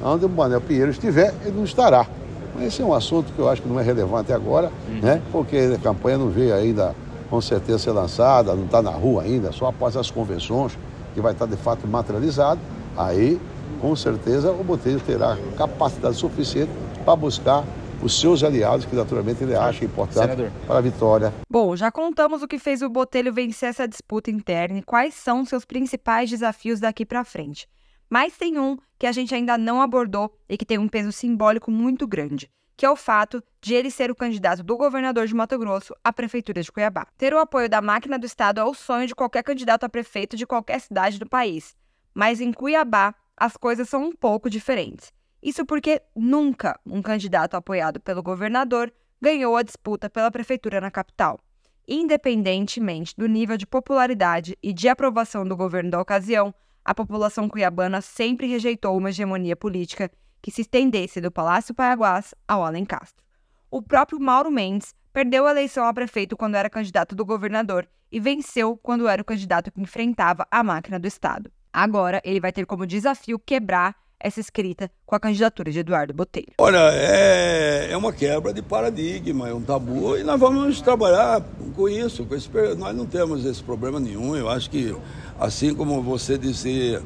Onde 0.04 0.26
o 0.26 0.30
Panel 0.30 0.60
Pinheiro 0.60 0.90
estiver, 0.90 1.34
ele 1.46 1.56
não 1.56 1.64
estará. 1.64 2.08
Mas 2.56 2.66
esse 2.66 2.82
é 2.82 2.86
um 2.86 2.94
assunto 2.94 3.32
que 3.34 3.40
eu 3.40 3.50
acho 3.50 3.62
que 3.62 3.68
não 3.68 3.80
é 3.80 3.84
relevante 3.84 4.32
agora, 4.34 4.72
uhum. 4.88 5.00
né? 5.02 5.22
Porque 5.32 5.58
a 5.58 5.78
campanha 5.78 6.18
não 6.18 6.30
veio 6.30 6.54
ainda 6.54 6.96
com 7.30 7.40
certeza 7.40 7.80
ser 7.80 7.92
lançada, 7.92 8.54
não 8.54 8.66
está 8.66 8.82
na 8.82 8.92
rua 8.92 9.24
ainda, 9.24 9.54
só 9.54 9.68
após 9.68 9.96
as 9.96 10.12
convenções, 10.12 10.78
que 11.14 11.22
vai 11.22 11.32
estar 11.32 11.46
de 11.46 11.56
fato 11.56 11.88
materializado. 11.88 12.60
Aí, 12.98 13.40
com 13.80 13.96
certeza, 13.96 14.52
o 14.52 14.64
Botelho 14.64 15.00
terá 15.00 15.38
capacidade 15.58 16.18
suficiente 16.18 16.72
para 17.06 17.16
buscar 17.16 17.64
os 18.02 18.20
seus 18.20 18.44
aliados, 18.44 18.86
que 18.86 18.96
naturalmente 18.96 19.44
ele 19.44 19.56
acha 19.56 19.86
importante 19.86 20.32
Senador. 20.32 20.52
para 20.66 20.78
a 20.78 20.82
vitória. 20.82 21.34
Bom, 21.50 21.76
já 21.76 21.92
contamos 21.92 22.42
o 22.42 22.48
que 22.48 22.58
fez 22.58 22.82
o 22.82 22.90
Botelho 22.90 23.32
vencer 23.32 23.70
essa 23.70 23.88
disputa 23.88 24.32
interna 24.32 24.80
e 24.80 24.82
quais 24.82 25.14
são 25.14 25.46
seus 25.46 25.64
principais 25.64 26.30
desafios 26.30 26.80
daqui 26.80 27.06
para 27.06 27.24
frente. 27.24 27.68
Mas 28.12 28.36
tem 28.36 28.60
um 28.60 28.78
que 29.00 29.08
a 29.08 29.12
gente 29.14 29.34
ainda 29.34 29.58
não 29.58 29.82
abordou 29.82 30.38
e 30.50 30.58
que 30.58 30.66
tem 30.66 30.78
um 30.78 30.90
peso 30.90 31.14
simbólico 31.14 31.72
muito 31.72 32.06
grande, 32.06 32.52
que 32.76 32.86
é 32.86 32.90
o 32.90 32.96
fato 32.98 33.42
de 33.62 33.74
ele 33.74 33.90
ser 33.90 34.12
o 34.12 34.16
candidato 34.16 34.62
do 34.62 34.76
governador 34.76 35.26
de 35.26 35.34
Mato 35.34 35.58
Grosso 35.58 35.96
à 36.04 36.12
prefeitura 36.12 36.62
de 36.62 36.70
Cuiabá. 36.70 37.08
Ter 37.18 37.34
o 37.34 37.40
apoio 37.40 37.70
da 37.70 37.82
máquina 37.82 38.20
do 38.20 38.26
Estado 38.26 38.60
é 38.60 38.66
o 38.66 38.74
sonho 38.74 39.08
de 39.08 39.16
qualquer 39.16 39.44
candidato 39.44 39.86
a 39.86 39.90
prefeito 39.90 40.36
de 40.36 40.46
qualquer 40.46 40.82
cidade 40.82 41.18
do 41.18 41.26
país. 41.26 41.74
Mas 42.14 42.42
em 42.42 42.52
Cuiabá, 42.52 43.16
as 43.38 43.56
coisas 43.56 43.88
são 43.88 44.04
um 44.04 44.12
pouco 44.12 44.50
diferentes. 44.50 45.14
Isso 45.42 45.66
porque 45.66 46.02
nunca 46.14 46.78
um 46.86 47.02
candidato 47.02 47.56
apoiado 47.56 48.02
pelo 48.02 48.22
governador 48.22 48.92
ganhou 49.22 49.56
a 49.56 49.64
disputa 49.64 50.10
pela 50.10 50.30
prefeitura 50.30 50.82
na 50.82 50.92
capital. 50.92 51.40
Independentemente 51.88 53.16
do 53.18 53.26
nível 53.26 53.56
de 53.56 53.66
popularidade 53.66 54.58
e 54.62 54.74
de 54.74 54.90
aprovação 54.90 55.46
do 55.46 55.56
governo 55.56 55.92
da 55.92 56.02
ocasião, 56.02 56.54
a 56.84 56.96
população 56.96 57.48
cuiabana 57.48 58.02
sempre 58.02 58.48
rejeitou 58.48 58.98
uma 58.98 59.10
hegemonia 59.10 59.56
política 59.56 60.12
que 60.42 60.52
se 60.52 60.62
estendesse 60.62 61.22
do 61.22 61.32
Palácio 61.32 61.76
Paiaguás 61.76 62.34
ao 62.48 62.64
Além 62.66 62.84
Castro. 62.84 63.24
O 63.70 63.82
próprio 63.82 64.20
Mauro 64.20 64.52
Mendes 64.52 64.96
perdeu 65.14 65.46
a 65.46 65.52
eleição 65.52 65.86
a 65.86 65.94
prefeito 65.94 66.36
quando 66.36 66.56
era 66.56 66.70
candidato 66.70 67.16
do 67.16 67.24
governador 67.24 67.88
e 68.12 68.20
venceu 68.20 68.76
quando 68.78 69.08
era 69.08 69.22
o 69.22 69.26
candidato 69.26 69.72
que 69.72 69.82
enfrentava 69.82 70.46
a 70.50 70.64
máquina 70.64 71.00
do 71.00 71.08
Estado. 71.08 71.52
Agora, 71.72 72.22
ele 72.26 72.40
vai 72.40 72.52
ter 72.52 72.66
como 72.66 72.86
desafio 72.86 73.40
quebrar 73.40 73.96
essa 74.24 74.40
escrita 74.40 74.90
com 75.06 75.16
a 75.16 75.20
candidatura 75.20 75.72
de 75.72 75.80
Eduardo 75.80 76.14
Botelho? 76.14 76.54
Olha, 76.58 76.90
é, 76.94 77.90
é 77.92 77.98
uma 77.98 78.14
quebra 78.14 78.54
de 78.54 78.62
paradigma, 78.62 79.50
é 79.50 79.54
um 79.54 79.62
tabu 79.62 80.18
e 80.18 80.24
nós 80.24 80.40
vamos 80.40 80.82
trabalhar 80.82 81.42
com 81.76 81.90
isso. 81.90 82.26
Com 82.26 82.36
esse, 82.36 82.50
nós 82.78 82.96
não 82.96 83.06
temos 83.06 83.46
esse 83.46 83.64
problema 83.64 84.00
nenhum. 84.00 84.36
Eu 84.36 84.50
acho 84.50 84.70
que, 84.70 84.96
assim 85.40 85.74
como 85.74 86.02
você 86.02 86.38
disse, 86.38 87.00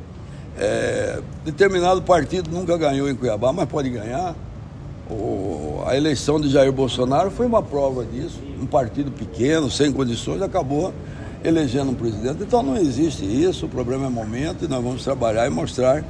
é, 0.57 1.21
determinado 1.43 2.01
partido 2.01 2.49
nunca 2.49 2.77
ganhou 2.77 3.09
em 3.09 3.15
Cuiabá, 3.15 3.51
mas 3.51 3.67
pode 3.67 3.89
ganhar. 3.89 4.35
O, 5.09 5.83
a 5.85 5.95
eleição 5.95 6.39
de 6.39 6.49
Jair 6.49 6.71
Bolsonaro 6.71 7.29
foi 7.29 7.45
uma 7.45 7.61
prova 7.61 8.03
disso. 8.03 8.41
Um 8.59 8.65
partido 8.65 9.11
pequeno, 9.11 9.69
sem 9.69 9.91
condições, 9.91 10.41
acabou 10.41 10.93
elegendo 11.43 11.91
um 11.91 11.95
presidente. 11.95 12.41
Então 12.41 12.63
não 12.63 12.75
existe 12.75 13.23
isso, 13.23 13.67
o 13.67 13.69
problema 13.69 14.07
é 14.07 14.09
momento 14.09 14.65
e 14.65 14.67
nós 14.67 14.83
vamos 14.83 15.03
trabalhar 15.03 15.45
e 15.45 15.49
mostrar 15.49 16.03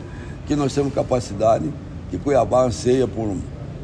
que 0.46 0.56
nós 0.56 0.74
temos 0.74 0.94
capacidade, 0.94 1.72
que 2.10 2.18
Cuiabá 2.18 2.64
anseia 2.64 3.08
por 3.08 3.36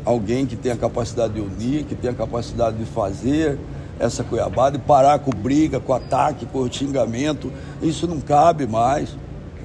alguém 0.06 0.46
que 0.46 0.56
tenha 0.56 0.76
capacidade 0.76 1.34
de 1.34 1.42
unir, 1.42 1.86
que 1.86 1.96
tenha 1.96 2.14
capacidade 2.14 2.78
de 2.78 2.86
fazer 2.86 3.58
essa 4.00 4.24
Cuiabá, 4.24 4.70
de 4.70 4.80
parar 4.80 5.20
com 5.20 5.32
briga, 5.32 5.80
com 5.80 5.94
ataque, 5.94 6.46
com 6.46 6.72
xingamento. 6.72 7.52
Isso 7.82 8.08
não 8.08 8.20
cabe 8.20 8.66
mais. 8.66 9.16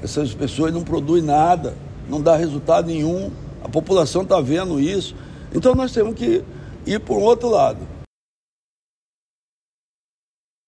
Essas 0.03 0.35
pessoas 0.35 0.73
não 0.73 0.83
produzem 0.83 1.25
nada, 1.25 1.75
não 2.09 2.21
dá 2.21 2.37
resultado 2.37 2.87
nenhum. 2.87 3.31
A 3.65 3.69
população 3.69 4.23
está 4.23 4.41
vendo 4.41 4.79
isso. 4.79 5.15
Então 5.55 5.75
nós 5.75 5.93
temos 5.93 6.15
que 6.15 6.45
ir 6.87 7.01
por 7.01 7.19
um 7.19 7.23
outro 7.23 7.49
lado. 7.49 7.79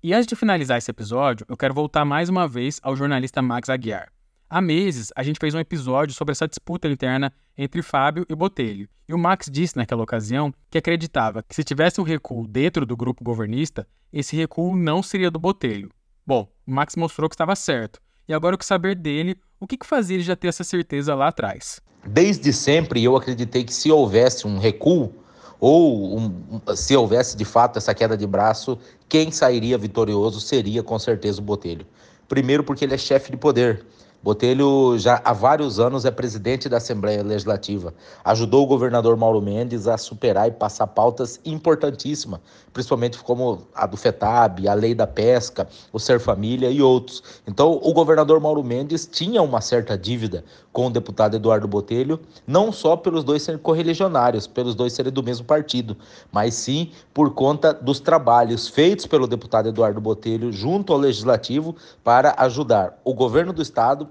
E 0.02 0.14
antes 0.14 0.28
de 0.28 0.36
finalizar 0.36 0.78
esse 0.78 0.90
episódio, 0.90 1.44
eu 1.48 1.56
quero 1.56 1.74
voltar 1.74 2.04
mais 2.04 2.28
uma 2.28 2.46
vez 2.46 2.80
ao 2.82 2.94
jornalista 2.94 3.42
Max 3.42 3.68
Aguiar. 3.68 4.17
Há 4.50 4.62
meses, 4.62 5.12
a 5.14 5.22
gente 5.22 5.38
fez 5.38 5.54
um 5.54 5.58
episódio 5.58 6.14
sobre 6.14 6.32
essa 6.32 6.48
disputa 6.48 6.88
interna 6.88 7.30
entre 7.56 7.82
Fábio 7.82 8.24
e 8.30 8.34
Botelho. 8.34 8.88
E 9.06 9.12
o 9.12 9.18
Max 9.18 9.46
disse 9.50 9.76
naquela 9.76 10.02
ocasião 10.02 10.54
que 10.70 10.78
acreditava 10.78 11.42
que 11.42 11.54
se 11.54 11.62
tivesse 11.62 12.00
um 12.00 12.04
recuo 12.04 12.48
dentro 12.48 12.86
do 12.86 12.96
grupo 12.96 13.22
governista, 13.22 13.86
esse 14.10 14.34
recuo 14.34 14.74
não 14.74 15.02
seria 15.02 15.30
do 15.30 15.38
Botelho. 15.38 15.90
Bom, 16.26 16.48
o 16.66 16.70
Max 16.70 16.96
mostrou 16.96 17.28
que 17.28 17.34
estava 17.34 17.54
certo. 17.54 18.00
E 18.26 18.32
agora 18.32 18.54
eu 18.54 18.58
quero 18.58 18.66
saber 18.66 18.94
dele 18.94 19.36
o 19.60 19.66
que, 19.66 19.76
que 19.76 19.86
fazia 19.86 20.16
ele 20.16 20.24
já 20.24 20.34
ter 20.34 20.48
essa 20.48 20.64
certeza 20.64 21.14
lá 21.14 21.28
atrás. 21.28 21.78
Desde 22.06 22.50
sempre 22.50 23.04
eu 23.04 23.16
acreditei 23.16 23.64
que 23.64 23.74
se 23.74 23.92
houvesse 23.92 24.46
um 24.46 24.58
recuo, 24.58 25.12
ou 25.60 26.18
um, 26.18 26.60
se 26.74 26.96
houvesse 26.96 27.36
de 27.36 27.44
fato 27.44 27.76
essa 27.76 27.94
queda 27.94 28.16
de 28.16 28.26
braço, 28.26 28.78
quem 29.10 29.30
sairia 29.30 29.76
vitorioso 29.76 30.40
seria 30.40 30.82
com 30.82 30.98
certeza 30.98 31.38
o 31.38 31.44
Botelho. 31.44 31.86
Primeiro 32.26 32.64
porque 32.64 32.86
ele 32.86 32.94
é 32.94 32.98
chefe 32.98 33.30
de 33.30 33.36
poder. 33.36 33.84
Botelho 34.20 34.98
já 34.98 35.22
há 35.24 35.32
vários 35.32 35.78
anos 35.78 36.04
é 36.04 36.10
presidente 36.10 36.68
da 36.68 36.78
Assembleia 36.78 37.22
Legislativa. 37.22 37.94
Ajudou 38.24 38.64
o 38.64 38.66
governador 38.66 39.16
Mauro 39.16 39.40
Mendes 39.40 39.86
a 39.86 39.96
superar 39.96 40.48
e 40.48 40.50
passar 40.50 40.88
pautas 40.88 41.40
importantíssimas, 41.44 42.40
principalmente 42.72 43.16
como 43.18 43.62
a 43.72 43.86
do 43.86 43.96
FETAB, 43.96 44.66
a 44.66 44.74
lei 44.74 44.92
da 44.92 45.06
pesca, 45.06 45.68
o 45.92 46.00
Ser 46.00 46.18
Família 46.18 46.68
e 46.68 46.82
outros. 46.82 47.22
Então, 47.46 47.78
o 47.80 47.92
governador 47.92 48.40
Mauro 48.40 48.62
Mendes 48.64 49.06
tinha 49.06 49.40
uma 49.40 49.60
certa 49.60 49.96
dívida 49.96 50.44
com 50.72 50.88
o 50.88 50.90
deputado 50.90 51.36
Eduardo 51.36 51.68
Botelho, 51.68 52.20
não 52.46 52.72
só 52.72 52.96
pelos 52.96 53.22
dois 53.22 53.42
serem 53.42 53.60
correligionários, 53.60 54.46
pelos 54.48 54.74
dois 54.74 54.92
serem 54.92 55.12
do 55.12 55.22
mesmo 55.22 55.46
partido, 55.46 55.96
mas 56.30 56.54
sim 56.54 56.90
por 57.14 57.34
conta 57.34 57.72
dos 57.72 58.00
trabalhos 58.00 58.68
feitos 58.68 59.06
pelo 59.06 59.26
deputado 59.26 59.68
Eduardo 59.68 60.00
Botelho 60.00 60.52
junto 60.52 60.92
ao 60.92 60.98
Legislativo 60.98 61.74
para 62.02 62.34
ajudar 62.38 63.00
o 63.04 63.14
governo 63.14 63.52
do 63.52 63.62
Estado 63.62 64.08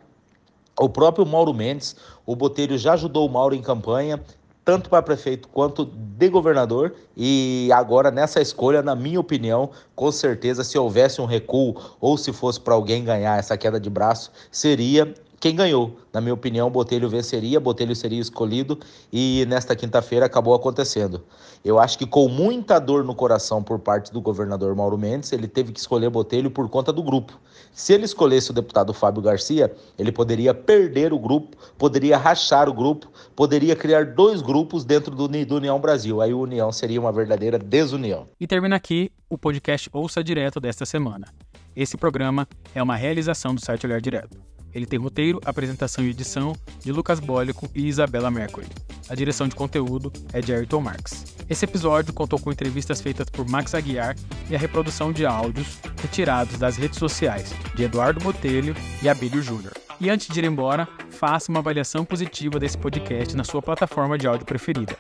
o 0.79 0.89
próprio 0.89 1.25
Mauro 1.25 1.53
Mendes, 1.53 1.95
o 2.25 2.35
Botelho 2.35 2.77
já 2.77 2.93
ajudou 2.93 3.25
o 3.25 3.29
Mauro 3.29 3.55
em 3.55 3.61
campanha, 3.61 4.21
tanto 4.63 4.89
para 4.89 5.01
prefeito 5.01 5.47
quanto 5.47 5.85
de 5.85 6.29
governador. 6.29 6.93
E 7.15 7.69
agora, 7.71 8.11
nessa 8.11 8.41
escolha, 8.41 8.81
na 8.81 8.95
minha 8.95 9.19
opinião, 9.19 9.69
com 9.95 10.11
certeza, 10.11 10.63
se 10.63 10.77
houvesse 10.77 11.21
um 11.21 11.25
recuo 11.25 11.75
ou 12.01 12.17
se 12.17 12.33
fosse 12.33 12.59
para 12.59 12.73
alguém 12.73 13.03
ganhar 13.03 13.39
essa 13.39 13.57
queda 13.57 13.79
de 13.79 13.89
braço, 13.89 14.31
seria 14.51 15.13
quem 15.39 15.55
ganhou. 15.55 15.97
Na 16.11 16.19
minha 16.19 16.33
opinião, 16.33 16.69
Botelho 16.69 17.07
venceria, 17.07 17.59
Botelho 17.59 17.95
seria 17.95 18.19
escolhido 18.19 18.79
e 19.13 19.45
nesta 19.47 19.75
quinta-feira 19.75 20.25
acabou 20.25 20.53
acontecendo. 20.55 21.23
Eu 21.63 21.79
acho 21.79 21.97
que 21.97 22.07
com 22.07 22.27
muita 22.27 22.79
dor 22.79 23.03
no 23.03 23.13
coração 23.13 23.61
por 23.61 23.77
parte 23.77 24.11
do 24.11 24.19
governador 24.19 24.75
Mauro 24.75 24.97
Mendes, 24.97 25.31
ele 25.31 25.47
teve 25.47 25.71
que 25.71 25.79
escolher 25.79 26.09
Botelho 26.09 26.49
por 26.49 26.67
conta 26.69 26.91
do 26.91 27.03
grupo. 27.03 27.39
Se 27.71 27.93
ele 27.93 28.05
escolhesse 28.05 28.49
o 28.49 28.53
deputado 28.53 28.93
Fábio 28.93 29.21
Garcia, 29.21 29.71
ele 29.97 30.11
poderia 30.11 30.53
perder 30.53 31.13
o 31.13 31.19
grupo, 31.19 31.55
poderia 31.77 32.17
rachar 32.17 32.67
o 32.67 32.73
grupo, 32.73 33.07
poderia 33.35 33.75
criar 33.75 34.05
dois 34.07 34.41
grupos 34.41 34.83
dentro 34.83 35.15
do, 35.15 35.27
do 35.27 35.55
União 35.55 35.79
Brasil. 35.79 36.21
Aí 36.21 36.31
a 36.31 36.35
União 36.35 36.71
seria 36.71 36.99
uma 36.99 37.11
verdadeira 37.11 37.59
desunião. 37.59 38.27
E 38.39 38.47
termina 38.47 38.75
aqui 38.75 39.11
o 39.29 39.37
podcast 39.37 39.89
Ouça 39.93 40.23
Direto 40.23 40.59
desta 40.59 40.85
semana. 40.85 41.27
Esse 41.75 41.95
programa 41.95 42.47
é 42.73 42.81
uma 42.81 42.95
realização 42.95 43.53
do 43.53 43.63
site 43.63 43.85
Olhar 43.85 44.01
Direto. 44.01 44.56
Ele 44.77 44.85
tem 44.85 44.99
roteiro, 44.99 45.41
apresentação 45.43 46.05
e 46.05 46.11
edição 46.11 46.55
de 46.83 46.91
Lucas 46.91 47.19
Bólico 47.19 47.67
e 47.73 47.87
Isabela 47.87 48.29
Mercury. 48.29 48.67
A 49.09 49.15
direção 49.15 49.47
de 49.47 49.55
conteúdo 49.55 50.13
é 50.31 50.39
de 50.39 50.53
Ayrton 50.53 50.81
Marx. 50.81 51.33
Esse 51.49 51.65
episódio 51.65 52.13
contou 52.13 52.37
com 52.37 52.51
entrevistas 52.51 53.01
feitas 53.01 53.27
por 53.27 53.49
Max 53.49 53.73
Aguiar 53.73 54.15
e 54.47 54.55
a 54.55 54.59
reprodução 54.59 55.11
de 55.11 55.25
áudios 55.25 55.79
retirados 55.99 56.59
das 56.59 56.77
redes 56.77 56.99
sociais 56.99 57.55
de 57.73 57.85
Eduardo 57.85 58.19
Botelho 58.19 58.75
e 59.01 59.09
Abílio 59.09 59.41
Júnior. 59.41 59.73
E 59.99 60.09
antes 60.09 60.27
de 60.27 60.39
ir 60.39 60.45
embora, 60.45 60.87
faça 61.09 61.51
uma 61.51 61.59
avaliação 61.59 62.05
positiva 62.05 62.59
desse 62.59 62.77
podcast 62.77 63.35
na 63.35 63.43
sua 63.43 63.61
plataforma 63.61 64.17
de 64.17 64.27
áudio 64.27 64.45
preferida. 64.45 64.95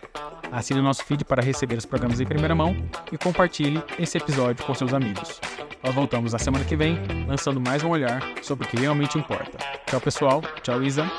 Assine 0.51 0.79
o 0.79 0.83
nosso 0.83 1.03
feed 1.03 1.23
para 1.23 1.43
receber 1.43 1.77
os 1.77 1.85
programas 1.85 2.19
em 2.19 2.25
primeira 2.25 2.55
mão 2.55 2.75
e 3.11 3.17
compartilhe 3.17 3.83
esse 3.99 4.17
episódio 4.17 4.65
com 4.65 4.73
seus 4.73 4.93
amigos. 4.93 5.39
Nós 5.83 5.93
voltamos 5.93 6.33
na 6.33 6.39
semana 6.39 6.65
que 6.65 6.75
vem, 6.75 6.97
lançando 7.27 7.61
mais 7.61 7.83
um 7.83 7.89
olhar 7.89 8.21
sobre 8.41 8.65
o 8.65 8.69
que 8.69 8.77
realmente 8.77 9.17
importa. 9.17 9.57
Tchau, 9.85 10.01
pessoal. 10.01 10.41
Tchau, 10.63 10.81
Isa. 10.83 11.09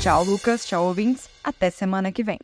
Tchau, 0.00 0.24
Lucas. 0.24 0.66
Tchau, 0.66 0.84
ouvintes. 0.84 1.28
Até 1.42 1.70
semana 1.70 2.12
que 2.12 2.22
vem. 2.22 2.38